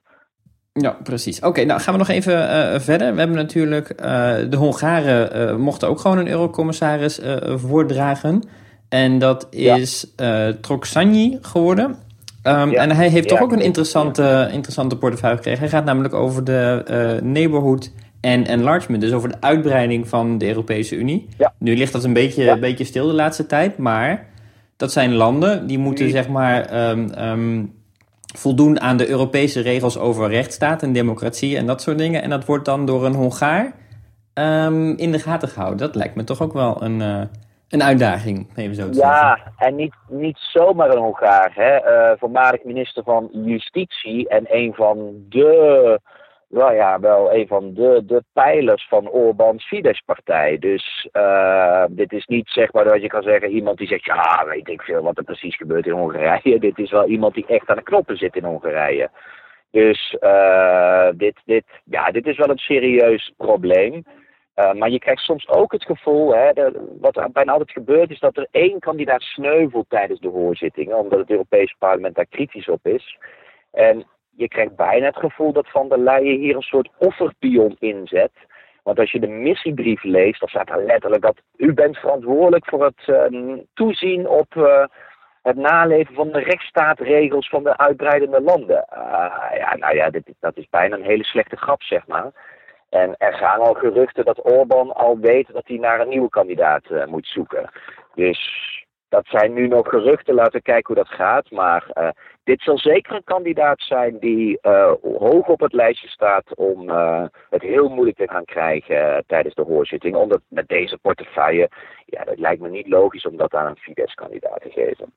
Ja, 0.82 0.98
precies. 1.04 1.40
Oké, 1.40 1.64
nou 1.64 1.82
gaan 1.82 1.94
we 1.94 2.00
nog 2.00 2.10
even 2.10 2.34
uh, 2.34 2.80
verder. 2.80 3.14
We 3.14 3.20
hebben 3.20 3.38
natuurlijk, 3.38 3.90
uh, 3.90 4.36
de 4.50 4.58
Hongaren 4.58 5.50
uh, 5.50 5.56
mochten 5.56 5.88
ook 5.88 6.00
gewoon 6.00 6.18
een 6.18 6.28
eurocommissaris 6.28 7.20
voordragen. 7.46 8.44
En 8.90 9.20
dat 9.20 9.48
is 9.50 10.14
ja. 10.16 10.54
Troxanyi 10.62 11.38
geworden. 11.42 11.86
Um, 12.44 12.72
ja. 12.72 12.82
En 12.82 12.92
hij 12.92 13.10
heeft 13.10 13.30
ja, 13.30 13.36
toch 13.36 13.46
ook 13.46 13.52
een 13.52 13.62
interessante, 13.62 14.50
interessante 14.52 14.98
portefeuille 14.98 15.36
gekregen. 15.36 15.60
Hij 15.60 15.70
gaat 15.70 15.86
namelijk 15.86 16.14
over 16.14 16.44
de 16.44 17.20
neighborhood 17.24 17.92
en 18.22 18.46
enlargement. 18.46 19.02
Dus 19.02 19.14
over 19.14 19.30
de 19.30 19.38
uitbreiding 19.40 20.08
van 20.08 20.38
de 20.38 20.48
Europese 20.48 20.96
Unie. 20.96 21.28
Nu 21.58 21.76
ligt 21.76 21.94
dat 21.94 22.04
een 22.04 22.14
beetje, 22.14 22.50
een 22.50 22.60
beetje 22.60 22.84
stil 22.84 23.08
de 23.08 23.14
laatste 23.14 23.46
tijd. 23.46 23.78
Maar 23.78 24.26
dat 24.78 24.92
zijn 24.92 25.14
landen 25.14 25.68
die 25.68 25.78
moeten 25.78 26.10
zeg 26.10 26.28
maar... 26.28 26.90
Um, 26.90 27.12
um, 27.20 27.82
voldoen 28.34 28.80
aan 28.80 28.98
de 28.98 29.10
Europese 29.10 29.62
regels 29.62 29.98
over 29.98 30.30
rechtsstaat 30.30 30.84
en 30.84 30.93
democratie 30.93 31.58
en 31.58 31.65
dat 31.65 31.82
soort 31.82 31.98
dingen. 31.98 32.22
En 32.22 32.30
dat 32.30 32.46
wordt 32.46 32.65
dan 32.65 32.86
door 32.86 33.06
een 33.06 33.13
Hongaar 33.13 33.74
um, 34.34 34.98
in 34.98 35.12
de 35.12 35.19
gaten 35.19 35.48
gehouden. 35.48 35.80
Dat 35.80 35.96
lijkt 35.96 36.15
me 36.15 36.24
toch 36.24 36.41
ook 36.41 36.54
wel 36.54 36.84
een, 36.84 37.00
uh, 37.00 37.22
een 37.69 37.84
uitdaging, 37.84 38.48
even 38.56 38.76
zo 38.76 38.89
te 38.89 38.98
ja, 38.98 39.36
zeggen. 39.36 39.54
en 39.58 39.76
niet, 39.76 39.93
niet 40.10 40.38
zomaar 40.38 40.89
een 40.89 41.02
Hongaar. 41.02 41.52
Hè? 41.54 41.76
Uh, 41.76 42.17
voormalig 42.19 42.63
minister 42.63 43.04
van 43.04 43.30
Justitie 43.32 44.28
en 44.30 44.46
een 44.48 44.74
van 44.74 44.98
de 45.30 46.00
nou 46.54 46.76
ja, 46.76 47.00
wel 47.00 47.34
een 47.34 47.48
van 47.48 47.74
de, 47.74 48.04
de 48.06 48.24
pijlers 48.34 48.88
van 48.88 49.10
Orbán's 49.10 49.68
Fidesz-partij. 49.68 50.58
Dus 50.60 51.10
uh, 51.13 51.84
dit 51.89 52.13
is 52.13 52.26
niet 52.26 52.50
zeg 52.50 52.74
maar 52.74 52.84
dat 52.84 53.02
je 53.02 53.08
kan 53.08 53.24
zeggen 53.24 53.50
iemand 53.50 53.78
die 53.78 53.88
zegt, 53.88 54.06
ja, 54.06 54.46
weet 54.46 54.70
ik 54.70 54.82
veel 54.82 55.04
wat 55.04 55.18
er 55.18 55.24
precies 55.24 55.56
gebeurt 55.56 55.86
in 55.86 55.92
Hongarije. 55.92 56.60
Dit 56.70 56.78
is 56.80 56.92
wel 56.92 57.08
iemand 57.08 57.34
die 57.34 57.46
echt 57.48 57.70
aan 57.70 57.76
de 57.76 57.84
knoppen 57.84 58.18
zit 58.18 58.36
in 58.36 58.44
Hongarije. 58.44 59.10
Dus 59.72 60.18
uh, 60.20 61.08
dit, 61.16 61.42
dit, 61.46 61.66
ja, 61.84 62.12
dit 62.12 62.28
is 62.28 62.38
wel 62.38 62.50
een 62.50 62.58
serieus 62.58 63.34
probleem. 63.38 64.04
Uh, 64.56 64.74
maar 64.74 64.89
je 64.89 65.00
krijgt 65.00 65.22
soms 65.22 65.48
ook 65.48 65.72
het 65.72 65.84
gevoel, 65.84 66.36
hè, 66.36 66.54
de, 66.54 66.96
wat 67.00 67.30
bijna 67.32 67.52
altijd 67.52 67.72
gebeurt, 67.72 68.10
is 68.10 68.20
dat 68.20 68.38
er 68.38 68.48
één 68.52 68.80
kandidaat 68.80 69.22
sneuvelt 69.22 69.89
tijdens 69.89 70.20
de 70.20 70.28
hoorzittingen, 70.28 70.98
omdat 70.98 71.20
het 71.20 71.30
Europese 71.30 71.76
parlement 71.80 72.16
daar 72.16 72.26
kritisch 72.26 72.70
op 72.70 72.86
is. 72.88 73.18
En 73.72 74.06
je 74.36 74.48
krijgt 74.48 74.76
bijna 74.76 75.06
het 75.06 75.17
gevoel 75.17 75.54
dat 75.54 75.69
Van 75.69 75.89
der 75.89 76.00
Leyen 76.00 76.39
hier 76.39 76.56
een 76.56 76.62
soort 76.62 76.89
offerpion 76.98 77.76
inzet. 77.80 78.32
Want 78.84 79.00
als 79.00 79.12
je 79.12 79.19
de 79.19 79.28
missiebrief 79.28 80.04
leest, 80.04 80.39
dan 80.39 80.50
staat 80.50 80.69
er 80.69 80.86
letterlijk 80.86 81.22
dat 81.22 81.41
u 81.58 81.74
bent 81.74 81.98
verantwoordelijk 81.98 82.65
voor 82.65 82.84
het 82.84 83.32
uh, 83.32 83.58
toezien 83.74 84.28
op 84.28 84.56
uh, 84.56 84.86
het 85.41 85.56
naleven 85.56 86.15
van 86.15 86.32
de 86.32 86.39
rechtsstaatregels 86.39 87.50
van 87.50 87.63
de 87.63 87.78
uitbreidende 87.78 88.41
landen. 88.41 88.86
Uh, 88.93 89.58
ja, 89.58 89.76
nou 89.76 89.96
ja, 89.96 90.10
dit, 90.10 90.34
dat 90.39 90.58
is 90.58 90.69
bijna 90.69 90.96
een 90.96 91.04
hele 91.04 91.24
slechte 91.24 91.58
grap, 91.58 91.84
zeg 91.84 92.08
maar. 92.08 92.32
En 92.89 93.15
er 93.17 93.34
gaan 93.34 93.60
al 93.60 93.74
geruchten 93.74 94.26
dat 94.26 94.52
Orbán 94.52 94.93
al 94.93 95.19
weet 95.19 95.54
dat 95.54 95.67
hij 95.67 95.78
naar 95.78 96.00
een 96.00 96.10
nieuwe 96.10 96.30
kandidaat 96.30 96.84
uh, 96.91 97.06
moet 97.06 97.28
zoeken. 97.28 97.69
Dus 98.15 98.83
dat 99.13 99.26
zijn 99.28 99.54
nu 99.54 99.67
nog 99.67 99.88
geruchten, 99.88 100.34
laten 100.34 100.54
we 100.54 100.62
kijken 100.62 100.93
hoe 100.93 101.04
dat 101.04 101.13
gaat. 101.13 101.52
Maar 101.52 101.84
uh, 101.97 102.10
dit 102.43 102.62
zal 102.62 102.78
zeker 102.78 103.15
een 103.15 103.23
kandidaat 103.23 103.82
zijn 103.82 104.17
die 104.19 104.60
uh, 104.62 104.91
hoog 105.02 105.47
op 105.47 105.60
het 105.60 105.73
lijstje 105.73 106.08
staat 106.08 106.56
om 106.56 106.89
uh, 106.89 107.23
het 107.49 107.62
heel 107.62 107.89
moeilijk 107.89 108.17
te 108.17 108.30
gaan 108.30 108.45
krijgen 108.45 109.23
tijdens 109.28 109.56
de 109.56 109.62
hoorzitting. 109.62 110.15
Omdat 110.15 110.41
met 110.47 110.67
deze 110.67 110.97
portefeuille, 111.02 111.69
ja, 112.06 112.23
dat 112.23 112.39
lijkt 112.39 112.62
me 112.62 112.69
niet 112.69 112.88
logisch 112.88 113.26
om 113.26 113.38
dat 113.38 113.54
aan 113.54 113.67
een 113.67 113.78
Fidesz-kandidaat 113.78 114.62
te 114.62 114.69
geven. 114.69 115.13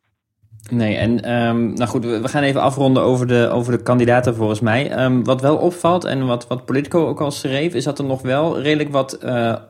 Nee, 0.70 0.96
en 0.96 1.32
um, 1.32 1.72
nou 1.74 1.88
goed, 1.88 2.04
we 2.04 2.28
gaan 2.28 2.42
even 2.42 2.60
afronden 2.60 3.02
over 3.02 3.26
de, 3.26 3.48
over 3.52 3.72
de 3.72 3.82
kandidaten 3.82 4.34
volgens 4.34 4.60
mij. 4.60 5.04
Um, 5.04 5.24
wat 5.24 5.40
wel 5.40 5.56
opvalt 5.56 6.04
en 6.04 6.26
wat, 6.26 6.46
wat 6.46 6.64
Politico 6.64 7.06
ook 7.06 7.20
al 7.20 7.30
schreef, 7.30 7.74
is 7.74 7.84
dat 7.84 7.98
er 7.98 8.04
nog 8.04 8.22
wel 8.22 8.60
redelijk 8.60 8.90
wat 8.90 9.18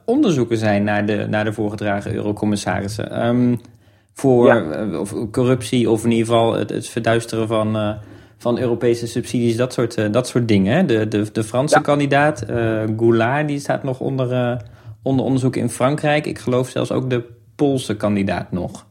onderzoeken 0.04 0.56
zijn 0.56 0.84
naar 0.84 1.06
de, 1.06 1.26
naar 1.28 1.44
de 1.44 1.52
voorgedragen 1.52 2.14
eurocommissarissen. 2.14 3.26
Um, 3.26 3.60
voor 4.20 4.46
ja. 4.46 4.98
of 5.00 5.30
corruptie 5.30 5.90
of 5.90 6.04
in 6.04 6.10
ieder 6.10 6.26
geval 6.26 6.52
het, 6.54 6.70
het 6.70 6.88
verduisteren 6.88 7.46
van, 7.46 7.76
uh, 7.76 7.94
van 8.36 8.58
Europese 8.58 9.06
subsidies, 9.06 9.56
dat 9.56 9.72
soort, 9.72 9.98
uh, 9.98 10.12
dat 10.12 10.28
soort 10.28 10.48
dingen. 10.48 10.76
Hè? 10.76 10.84
De, 10.84 11.08
de, 11.08 11.32
de 11.32 11.44
Franse 11.44 11.76
ja. 11.76 11.80
kandidaat, 11.82 12.44
Goulard, 12.96 13.48
die 13.48 13.58
staat 13.58 13.82
nog 13.82 14.00
onder, 14.00 14.60
onder 15.02 15.24
onderzoek 15.24 15.56
in 15.56 15.68
Frankrijk. 15.68 16.26
Ik 16.26 16.38
geloof 16.38 16.68
zelfs 16.68 16.92
ook 16.92 17.10
de 17.10 17.24
Poolse 17.56 17.96
kandidaat 17.96 18.52
nog. 18.52 18.86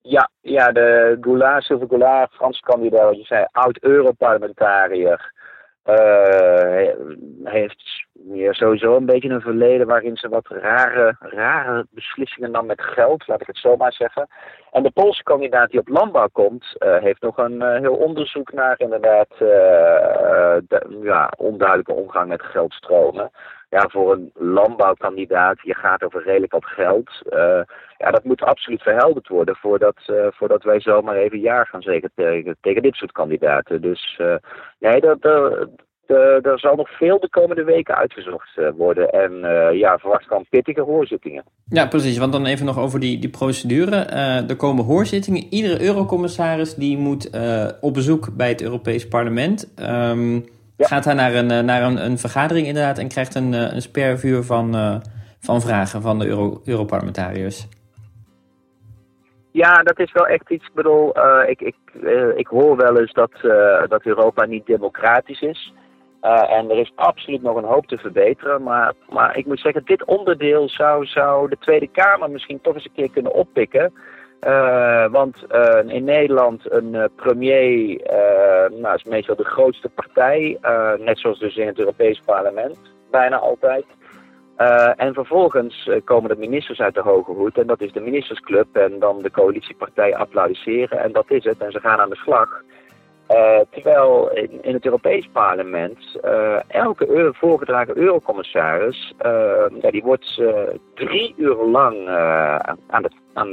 Ja, 0.00 0.30
ja 0.40 0.72
de 0.72 1.18
Goulard, 1.20 1.64
Sylvain 1.64 1.88
Goulard, 1.88 2.32
Franse 2.32 2.60
kandidaat, 2.60 3.04
wat 3.04 3.16
je 3.16 3.24
zei, 3.24 3.46
oud-Europarlementariër. 3.52 5.33
Uh, 5.86 6.88
heeft 7.44 8.06
sowieso 8.50 8.96
een 8.96 9.06
beetje 9.06 9.28
een 9.28 9.40
verleden 9.40 9.86
waarin 9.86 10.16
ze 10.16 10.28
wat 10.28 10.48
rare, 10.48 11.16
rare 11.18 11.86
beslissingen 11.90 12.50
nam 12.50 12.66
met 12.66 12.80
geld, 12.80 13.26
laat 13.26 13.40
ik 13.40 13.46
het 13.46 13.58
zo 13.58 13.76
maar 13.76 13.92
zeggen. 13.92 14.28
En 14.70 14.82
de 14.82 14.90
Poolse 14.90 15.22
kandidaat 15.22 15.70
die 15.70 15.80
op 15.80 15.88
landbouw 15.88 16.28
komt, 16.32 16.76
uh, 16.78 16.96
heeft 16.98 17.22
nog 17.22 17.38
een 17.38 17.54
uh, 17.54 17.78
heel 17.78 17.94
onderzoek 17.94 18.52
naar 18.52 18.74
inderdaad 18.80 19.28
de, 19.38 20.98
ja, 21.02 21.32
onduidelijke 21.36 21.92
omgang 21.92 22.28
met 22.28 22.42
geldstromen 22.42 23.30
ja, 23.74 23.88
voor 23.88 24.12
een 24.12 24.30
landbouwkandidaat, 24.34 25.58
je 25.62 25.74
gaat 25.74 26.02
over 26.02 26.22
redelijk 26.22 26.52
wat 26.52 26.64
geld. 26.64 27.10
Uh, 27.30 27.60
ja, 27.98 28.10
dat 28.10 28.24
moet 28.24 28.42
absoluut 28.42 28.82
verhelderd 28.82 29.28
worden 29.28 29.56
voordat, 29.56 29.96
uh, 30.06 30.26
voordat 30.30 30.62
wij 30.62 30.80
zomaar 30.80 31.16
even 31.16 31.40
ja 31.40 31.64
gaan 31.64 31.82
zeggen 31.82 32.10
tegen, 32.14 32.56
tegen 32.60 32.82
dit 32.82 32.94
soort 32.94 33.12
kandidaten. 33.12 33.80
Dus 33.80 34.18
uh, 34.20 34.34
nee, 34.78 35.00
dat, 35.00 35.24
er 36.44 36.58
zal 36.58 36.76
nog 36.76 36.88
veel 36.88 37.20
de 37.20 37.28
komende 37.28 37.64
weken 37.64 37.96
uitgezocht 37.96 38.58
worden. 38.76 39.10
En 39.10 39.32
ja, 39.76 39.98
verwacht 39.98 40.26
gewoon 40.26 40.46
pittige 40.50 40.80
hoorzittingen. 40.80 41.44
Ja, 41.68 41.86
precies. 41.86 42.18
Want 42.18 42.32
dan 42.32 42.46
even 42.46 42.66
nog 42.66 42.78
over 42.78 43.00
die, 43.00 43.18
die 43.18 43.30
procedure. 43.30 43.96
er 44.48 44.56
komen 44.56 44.84
hoorzittingen. 44.84 45.46
Iedere 45.50 45.82
eurocommissaris 45.82 46.74
die 46.74 46.98
moet 46.98 47.30
op 47.80 47.94
bezoek 47.94 48.36
bij 48.36 48.48
het 48.48 48.62
Europees 48.62 49.08
Parlement. 49.08 49.74
Um, 49.80 50.44
ja. 50.76 50.86
Gaat 50.86 51.04
hij 51.04 51.14
naar, 51.14 51.34
een, 51.34 51.50
eh, 51.50 51.60
naar 51.60 51.82
een, 51.82 52.04
een 52.04 52.18
vergadering 52.18 52.66
inderdaad 52.66 52.98
en 52.98 53.08
krijgt 53.08 53.34
een, 53.34 53.54
eh, 53.54 53.72
een 53.72 53.82
spervuur 53.82 54.42
van, 54.42 54.74
uh, 54.74 54.96
van 55.40 55.60
vragen 55.60 56.02
van 56.02 56.18
de 56.18 56.26
Euro, 56.26 56.60
Europarlementariërs. 56.64 57.68
Ja, 59.50 59.82
dat 59.82 59.98
is 59.98 60.12
wel 60.12 60.26
echt 60.26 60.50
iets. 60.50 60.66
Ik 60.66 60.74
bedoel, 60.74 61.18
uh, 61.18 61.48
ik, 61.48 61.60
ik, 61.60 61.76
uh, 62.02 62.36
ik 62.36 62.46
hoor 62.46 62.76
wel 62.76 62.98
eens 62.98 63.12
dat, 63.12 63.30
dat 63.88 64.04
Europa 64.04 64.44
niet 64.44 64.66
democratisch 64.66 65.40
is. 65.40 65.72
en 66.20 66.70
er 66.70 66.78
is 66.78 66.92
absoluut 66.94 67.42
nog 67.42 67.56
een 67.56 67.64
hoop 67.64 67.86
te 67.86 67.98
verbeteren. 67.98 68.62
Maar, 68.62 68.92
maar 69.08 69.36
ik 69.36 69.46
moet 69.46 69.60
zeggen, 69.60 69.84
dit 69.84 70.04
onderdeel 70.04 70.68
zou, 70.68 71.06
zou 71.06 71.48
de 71.48 71.56
Tweede 71.58 71.88
Kamer 71.88 72.30
misschien 72.30 72.60
toch 72.60 72.74
eens 72.74 72.84
een 72.84 72.92
keer 72.94 73.10
kunnen 73.10 73.34
oppikken. 73.34 73.92
Uh, 74.46 75.06
want 75.10 75.36
uh, 75.52 75.94
in 75.94 76.04
Nederland 76.04 76.72
een 76.72 76.94
uh, 76.94 77.04
premier 77.16 78.00
nou, 78.80 78.94
is 78.94 79.04
meestal 79.04 79.36
de 79.36 79.44
grootste 79.44 79.88
partij, 79.88 80.58
net 80.98 81.18
zoals 81.18 81.38
dus 81.38 81.56
in 81.56 81.66
het 81.66 81.78
Europees 81.78 82.20
parlement, 82.24 82.76
bijna 83.10 83.36
altijd. 83.36 83.84
en 84.96 85.14
vervolgens 85.14 85.90
komen 86.04 86.30
de 86.30 86.36
ministers 86.36 86.80
uit 86.80 86.94
de 86.94 87.00
hoge 87.00 87.32
hoed 87.32 87.58
en 87.58 87.66
dat 87.66 87.80
is 87.80 87.92
de 87.92 88.00
ministersclub 88.00 88.76
en 88.76 88.98
dan 88.98 89.22
de 89.22 89.30
coalitiepartij 89.30 90.16
applaudisseren 90.16 90.98
en 90.98 91.12
dat 91.12 91.30
is 91.30 91.44
het 91.44 91.58
en 91.58 91.72
ze 91.72 91.80
gaan 91.80 91.98
aan 91.98 92.10
de 92.10 92.16
slag. 92.16 92.62
Uh, 93.34 93.60
terwijl 93.70 94.30
in, 94.62 94.74
het 94.74 94.84
Europees 94.84 95.28
Parlement 95.32 95.98
uh, 96.24 96.56
elke 96.66 97.32
voorgedragen 97.32 97.96
eurocommissaris, 97.96 99.14
uh, 99.26 99.80
ja, 99.80 99.90
die 99.90 100.02
wordt 100.02 100.42
drie 100.94 101.34
uur 101.36 101.56
lang 101.56 102.08
aan 102.86 103.02
de, 103.02 103.10
aan, 103.32 103.52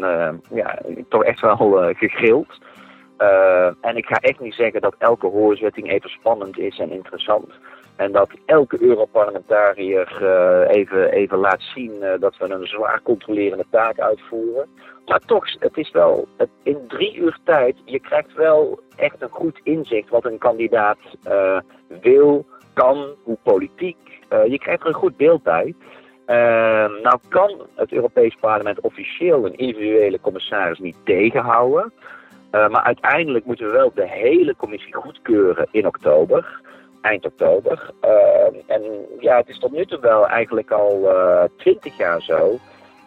ja, 0.49 0.79
toch 1.09 1.23
echt 1.23 1.41
wel 1.41 1.93
gegrild. 1.93 2.59
en 3.81 3.95
ik 3.97 4.05
ga 4.05 4.15
echt 4.15 4.39
niet 4.39 4.53
zeggen 4.53 4.81
dat 4.81 4.95
elke 4.97 5.27
hoorzitting 5.27 5.91
even 5.91 6.09
spannend 6.09 6.57
is 6.57 6.79
en 6.79 6.91
interessant. 6.91 7.49
En 8.01 8.11
dat 8.11 8.29
elke 8.45 8.81
Europarlementariër 8.81 10.23
even, 10.67 11.11
even 11.11 11.37
laat 11.37 11.61
zien 11.61 12.03
dat 12.19 12.37
we 12.37 12.49
een 12.49 12.67
zwaar 12.67 13.01
controlerende 13.01 13.65
taak 13.69 13.99
uitvoeren. 13.99 14.67
Maar 15.05 15.19
toch, 15.19 15.45
het 15.59 15.77
is 15.77 15.91
wel, 15.91 16.27
in 16.63 16.77
drie 16.87 17.15
uur 17.15 17.37
tijd, 17.43 17.75
je 17.85 17.99
krijgt 17.99 18.33
wel 18.33 18.79
echt 18.95 19.21
een 19.21 19.29
goed 19.29 19.59
inzicht 19.63 20.09
wat 20.09 20.25
een 20.25 20.37
kandidaat 20.37 20.97
uh, 21.27 21.59
wil, 22.01 22.45
kan, 22.73 23.15
hoe 23.23 23.37
politiek. 23.43 23.97
Uh, 24.33 24.45
je 24.45 24.59
krijgt 24.59 24.81
er 24.81 24.87
een 24.87 24.93
goed 24.93 25.17
beeld 25.17 25.43
bij. 25.43 25.73
Uh, 26.27 26.35
nou 27.03 27.19
kan 27.29 27.67
het 27.75 27.91
Europees 27.91 28.35
Parlement 28.39 28.79
officieel 28.79 29.45
een 29.45 29.57
individuele 29.57 30.19
commissaris 30.21 30.79
niet 30.79 30.97
tegenhouden. 31.03 31.93
maar 32.51 32.83
uiteindelijk 32.83 33.45
moeten 33.45 33.65
we 33.65 33.71
wel 33.71 33.91
de 33.95 34.07
hele 34.07 34.55
commissie 34.55 34.93
goedkeuren 34.93 35.67
in 35.71 35.87
oktober 35.87 36.61
eind 37.01 37.25
oktober. 37.25 37.91
en 38.67 38.81
ja, 39.19 39.37
het 39.37 39.49
is 39.49 39.59
tot 39.59 39.71
nu 39.71 39.85
toe 39.85 39.99
wel 39.99 40.27
eigenlijk 40.27 40.71
al 40.71 41.09
twintig 41.57 41.97
jaar 41.97 42.21
zo 42.21 42.59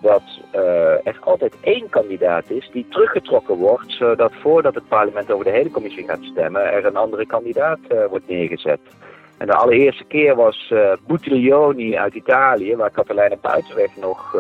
dat 0.05 0.23
uh, 0.55 1.07
er 1.07 1.17
altijd 1.21 1.55
één 1.61 1.89
kandidaat 1.89 2.51
is 2.51 2.71
die 2.73 2.87
teruggetrokken 2.89 3.57
wordt, 3.57 3.93
zodat 3.93 4.33
voordat 4.41 4.75
het 4.75 4.89
parlement 4.89 5.31
over 5.31 5.45
de 5.45 5.51
hele 5.51 5.71
commissie 5.71 6.05
gaat 6.05 6.23
stemmen, 6.23 6.73
er 6.73 6.87
een 6.87 6.97
andere 6.97 7.27
kandidaat 7.27 7.79
uh, 7.93 8.05
wordt 8.07 8.29
neergezet. 8.29 8.81
En 9.39 9.47
de 9.47 9.55
allereerste 9.55 10.05
keer 10.05 10.35
was 10.35 10.73
Buttiglioni 11.07 11.97
uit 11.97 12.15
Italië, 12.15 12.77
waar 12.77 12.91
Katelijne 12.91 13.39
Buitenweg 13.41 13.97
nog 13.97 14.33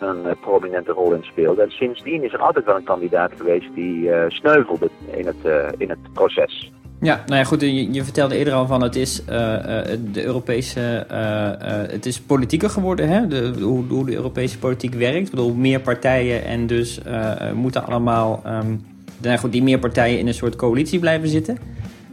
een 0.00 0.36
prominente 0.40 0.92
rol 0.92 1.12
in 1.12 1.22
speelde. 1.22 1.62
En 1.62 1.70
sindsdien 1.70 2.22
is 2.22 2.32
er 2.32 2.40
altijd 2.40 2.64
wel 2.64 2.76
een 2.76 2.84
kandidaat 2.84 3.32
geweest 3.36 3.74
die 3.74 4.10
sneuvelde 4.28 4.88
in 5.10 5.26
het, 5.26 5.72
in 5.78 5.88
het 5.88 6.12
proces. 6.12 6.72
Ja, 7.04 7.22
nou 7.26 7.38
ja, 7.38 7.44
goed. 7.44 7.60
Je, 7.60 7.92
je, 7.92 8.04
vertelde 8.04 8.36
eerder 8.36 8.54
al 8.54 8.66
van 8.66 8.82
het 8.82 8.96
is 8.96 9.20
uh, 9.20 9.26
de 10.12 10.24
Europese. 10.24 11.06
Uh, 11.12 11.92
het 11.92 12.06
is 12.06 12.20
politieker 12.20 12.70
geworden, 12.70 13.08
hè? 13.08 13.26
De, 13.26 13.54
hoe, 13.60 13.84
hoe, 13.88 14.06
de 14.06 14.14
Europese 14.14 14.58
politiek 14.58 14.94
werkt. 14.94 15.26
Ik 15.26 15.30
bedoel, 15.30 15.54
meer 15.54 15.80
partijen 15.80 16.44
en 16.44 16.66
dus 16.66 17.00
moeten 17.54 17.86
allemaal. 17.86 18.42
Um, 18.46 18.80
nou 19.18 19.38
goed, 19.38 19.52
die 19.52 19.62
meer 19.62 19.78
partijen 19.78 20.18
in 20.18 20.26
een 20.26 20.34
soort 20.34 20.56
coalitie 20.56 20.98
blijven 20.98 21.28
zitten. 21.28 21.58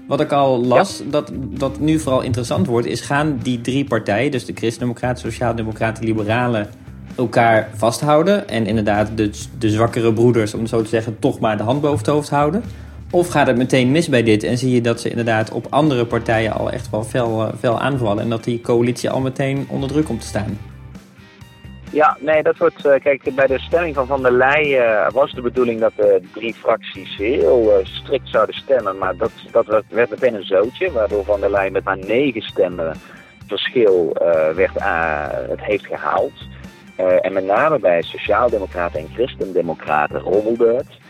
Wat 0.08 0.22
ik 0.22 0.32
al 0.32 0.66
las, 0.66 1.04
dat, 1.10 1.32
dat 1.58 1.80
nu 1.80 2.00
vooral 2.00 2.22
interessant 2.22 2.68
wordt, 2.68 2.88
is 2.88 3.02
gaan 3.02 3.40
die 3.44 3.62
drie 3.62 3.86
partijen, 3.86 4.32
dus 4.32 4.46
de 4.46 4.54
Christen-Democraten, 4.54 5.22
Sociaal-Democraten, 5.22 6.06
Liberalen, 6.06 6.68
elkaar 7.16 7.70
vasthouden. 7.76 8.50
En 8.50 8.66
inderdaad 8.66 9.10
de, 9.16 9.30
de 9.58 9.70
zwakkere 9.70 10.14
broeders, 10.14 10.54
om 10.54 10.60
het 10.60 10.70
zo 10.70 10.82
te 10.82 10.90
zeggen, 10.90 11.20
toch 11.20 11.40
maar 11.40 11.58
de 11.58 11.64
hand 11.64 11.82
boven 11.82 11.98
het 11.98 12.08
hoofd 12.08 12.30
houden. 12.30 12.64
Of 13.12 13.28
gaat 13.28 13.48
het 13.48 13.58
meteen 13.58 13.92
mis 13.92 14.10
bij 14.10 14.24
dit 14.24 14.44
en 14.44 14.58
zie 14.58 14.74
je 14.74 14.82
dat 14.82 15.02
ze 15.02 15.10
inderdaad 15.10 15.52
op 15.52 15.68
andere 15.70 16.06
partijen 16.06 16.54
al 16.54 16.72
echt 16.72 16.90
wel 16.90 17.04
veel 17.04 17.52
eh, 17.62 17.76
aanvallen 17.76 18.24
en 18.24 18.30
dat 18.30 18.44
die 18.44 18.62
coalitie 18.62 19.10
al 19.10 19.20
meteen 19.20 19.66
onder 19.70 19.90
druk 19.90 20.06
komt 20.06 20.22
te 20.22 20.28
staan? 20.28 20.60
Ja, 21.92 22.18
nee, 22.20 22.44
dat 22.44 22.58
wordt. 22.58 22.86
Uh, 22.86 22.94
kijk, 23.04 23.36
bij 23.36 23.48
de 23.48 23.60
stemming 23.60 23.96
van 23.96 24.08
Van 24.08 24.22
der 24.22 24.32
Leyen 24.32 24.84
uh, 24.84 25.10
was 25.10 25.32
de 25.32 25.42
bedoeling 25.42 25.80
dat 25.80 25.92
de 25.96 26.22
drie 26.34 26.54
fracties 26.54 27.18
heel 27.18 27.82
strikt 27.84 28.30
zouden 28.30 28.56
stemmen. 28.56 28.98
Maar 28.98 29.18
dat, 29.18 29.32
dat 29.52 29.84
werd 29.90 30.10
meteen 30.10 30.34
een 30.34 30.46
zootje, 30.46 30.92
waardoor 30.92 31.26
Van 31.26 31.40
der 31.40 31.52
Leyen 31.52 31.72
met 31.72 31.84
maar 31.84 31.98
negen 31.98 32.42
stemmen 32.42 32.94
verschil 33.48 34.16
werd, 34.56 34.74
het 35.50 35.62
heeft 35.62 35.86
gehaald. 35.86 36.34
en 37.22 37.34
met 37.34 37.46
name 37.46 37.80
bij 37.80 38.02
Sociaaldemocraten 38.02 39.00
en 39.00 39.10
Christendemocraten 39.14 40.20
rommelde 40.20 40.74
het. 40.74 41.01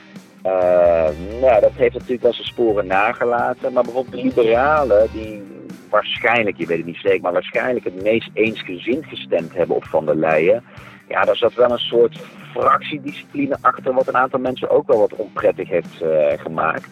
Uh, 0.46 1.10
nou, 1.42 1.62
dat 1.62 1.72
heeft 1.74 1.94
natuurlijk 1.94 2.22
wel 2.22 2.34
zijn 2.34 2.48
sporen 2.48 2.88
nagelaten. 2.88 3.74
Maar 3.74 3.84
bijvoorbeeld 3.84 4.16
de 4.16 4.24
liberalen, 4.24 5.08
die 5.12 5.44
waarschijnlijk, 5.90 6.58
je 6.58 6.66
weet 6.66 6.78
het 6.78 6.86
niet 6.86 7.00
zeker, 7.02 7.22
maar 7.22 7.34
waarschijnlijk 7.34 7.86
het 7.86 8.04
meest 8.04 8.30
eensgezind 8.34 9.06
gestemd 9.06 9.54
hebben 9.54 9.76
op 9.76 9.86
Van 9.86 10.06
der 10.06 10.16
Leyen. 10.16 10.64
Ja, 11.08 11.22
daar 11.22 11.36
zat 11.36 11.54
wel 11.54 11.72
een 11.72 11.78
soort 11.78 12.20
fractiediscipline 12.52 13.58
achter, 13.62 13.94
wat 13.94 14.08
een 14.08 14.18
aantal 14.18 14.40
mensen 14.40 14.70
ook 14.70 14.88
wel 14.88 15.00
wat 15.00 15.16
onprettig 15.16 15.70
heeft 15.70 16.02
uh, 16.02 16.26
gemaakt. 16.38 16.90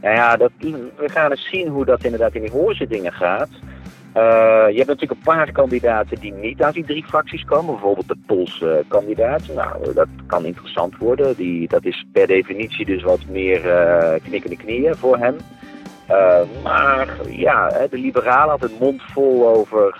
Nou 0.00 0.14
ja, 0.14 0.36
dat, 0.36 0.50
we 0.58 1.08
gaan 1.08 1.30
eens 1.30 1.48
zien 1.48 1.68
hoe 1.68 1.84
dat 1.84 2.04
inderdaad 2.04 2.34
in 2.34 2.42
die 2.42 2.50
hoorzittingen 2.50 3.12
gaat. 3.12 3.48
Uh, 4.18 4.24
je 4.68 4.76
hebt 4.76 4.88
natuurlijk 4.88 5.20
een 5.20 5.34
paar 5.34 5.52
kandidaten 5.52 6.20
die 6.20 6.32
niet 6.32 6.62
uit 6.62 6.74
die 6.74 6.84
drie 6.84 7.04
fracties 7.04 7.44
komen. 7.44 7.72
Bijvoorbeeld 7.72 8.08
de 8.08 8.16
Poolse 8.26 8.84
kandidaat. 8.88 9.42
Nou, 9.54 9.92
dat 9.94 10.08
kan 10.26 10.44
interessant 10.44 10.96
worden. 10.96 11.36
Die, 11.36 11.68
dat 11.68 11.84
is 11.84 12.04
per 12.12 12.26
definitie 12.26 12.86
dus 12.86 13.02
wat 13.02 13.20
meer 13.28 13.66
uh, 13.66 14.14
knikkende 14.22 14.56
knieën 14.56 14.94
voor 14.94 15.18
hem. 15.18 15.36
Uh, 16.10 16.40
maar 16.62 17.08
ja, 17.28 17.86
de 17.90 17.98
liberalen 17.98 18.48
hadden 18.48 18.70
een 18.70 18.76
mond 18.80 19.02
vol 19.02 19.48
over, 19.48 19.96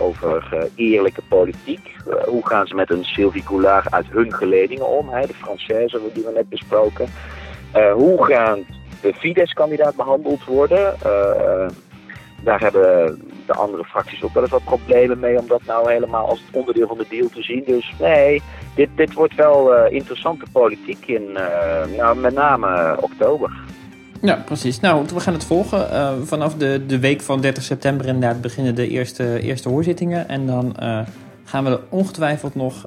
over 0.00 0.68
eerlijke 0.74 1.22
politiek. 1.28 1.96
hoe 2.24 2.46
gaan 2.46 2.66
ze 2.66 2.74
met 2.74 2.90
een 2.90 3.04
Sylvie 3.04 3.46
Goulard 3.46 3.90
uit 3.90 4.06
hun 4.10 4.34
geledingen 4.34 4.88
om? 4.88 5.08
Hè? 5.08 5.26
De 5.26 5.34
Française 5.34 6.12
die 6.12 6.24
we 6.24 6.32
net 6.34 6.48
besproken. 6.48 7.06
hoe 7.94 8.24
gaan 8.24 8.64
de 9.00 9.14
Fidesz-kandidaat 9.14 9.96
behandeld 9.96 10.44
worden? 10.44 10.94
Daar 12.44 12.60
hebben 12.60 13.20
de 13.46 13.54
andere 13.54 13.84
fracties 13.84 14.22
ook 14.22 14.34
wel 14.34 14.42
eens 14.42 14.52
wat 14.52 14.64
problemen 14.64 15.18
mee 15.18 15.38
om 15.38 15.46
dat 15.48 15.62
nou 15.66 15.92
helemaal 15.92 16.28
als 16.28 16.42
onderdeel 16.52 16.86
van 16.86 16.98
de 16.98 17.06
deal 17.08 17.28
te 17.28 17.42
zien. 17.42 17.62
Dus 17.66 17.92
nee, 17.98 18.42
dit, 18.74 18.88
dit 18.94 19.12
wordt 19.12 19.34
wel 19.34 19.86
interessante 19.86 20.44
politiek 20.52 21.06
in 21.06 21.32
nou, 21.96 22.16
met 22.16 22.34
name 22.34 22.96
oktober. 23.00 23.50
Ja, 24.22 24.42
precies. 24.44 24.80
Nou, 24.80 25.04
we 25.14 25.20
gaan 25.20 25.32
het 25.32 25.44
volgen. 25.44 25.86
vanaf 26.26 26.54
de, 26.54 26.86
de 26.86 26.98
week 26.98 27.20
van 27.20 27.40
30 27.40 27.62
september 27.62 28.06
inderdaad 28.06 28.40
beginnen 28.40 28.74
de 28.74 28.88
eerste, 28.88 29.40
eerste 29.40 29.68
hoorzittingen. 29.68 30.28
En 30.28 30.46
dan 30.46 30.76
gaan 31.44 31.64
we 31.64 31.70
er 31.70 31.80
ongetwijfeld 31.88 32.54
nog 32.54 32.84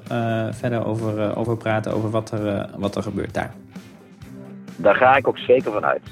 verder 0.50 0.86
over, 0.86 1.36
over 1.36 1.56
praten, 1.56 1.92
over 1.92 2.10
wat 2.10 2.30
er, 2.30 2.68
wat 2.76 2.96
er 2.96 3.02
gebeurt 3.02 3.34
daar. 3.34 3.54
Daar 4.76 4.94
ga 4.94 5.16
ik 5.16 5.28
ook 5.28 5.38
zeker 5.38 5.72
van 5.72 5.84
uit. 5.84 6.02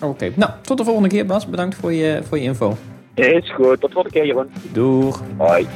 Oké, 0.00 0.32
nou, 0.34 0.50
tot 0.62 0.78
de 0.78 0.84
volgende 0.84 1.08
keer 1.08 1.26
Bas. 1.26 1.46
Bedankt 1.46 1.74
voor 1.74 1.92
je, 1.92 2.20
voor 2.28 2.38
je 2.38 2.44
info. 2.44 2.76
Is 3.14 3.52
goed, 3.54 3.80
tot 3.80 3.80
de 3.80 3.92
volgende 3.92 4.10
keer 4.10 4.26
Jeroen. 4.26 4.50
Doeg. 4.72 5.22
Hoi. 5.36 5.66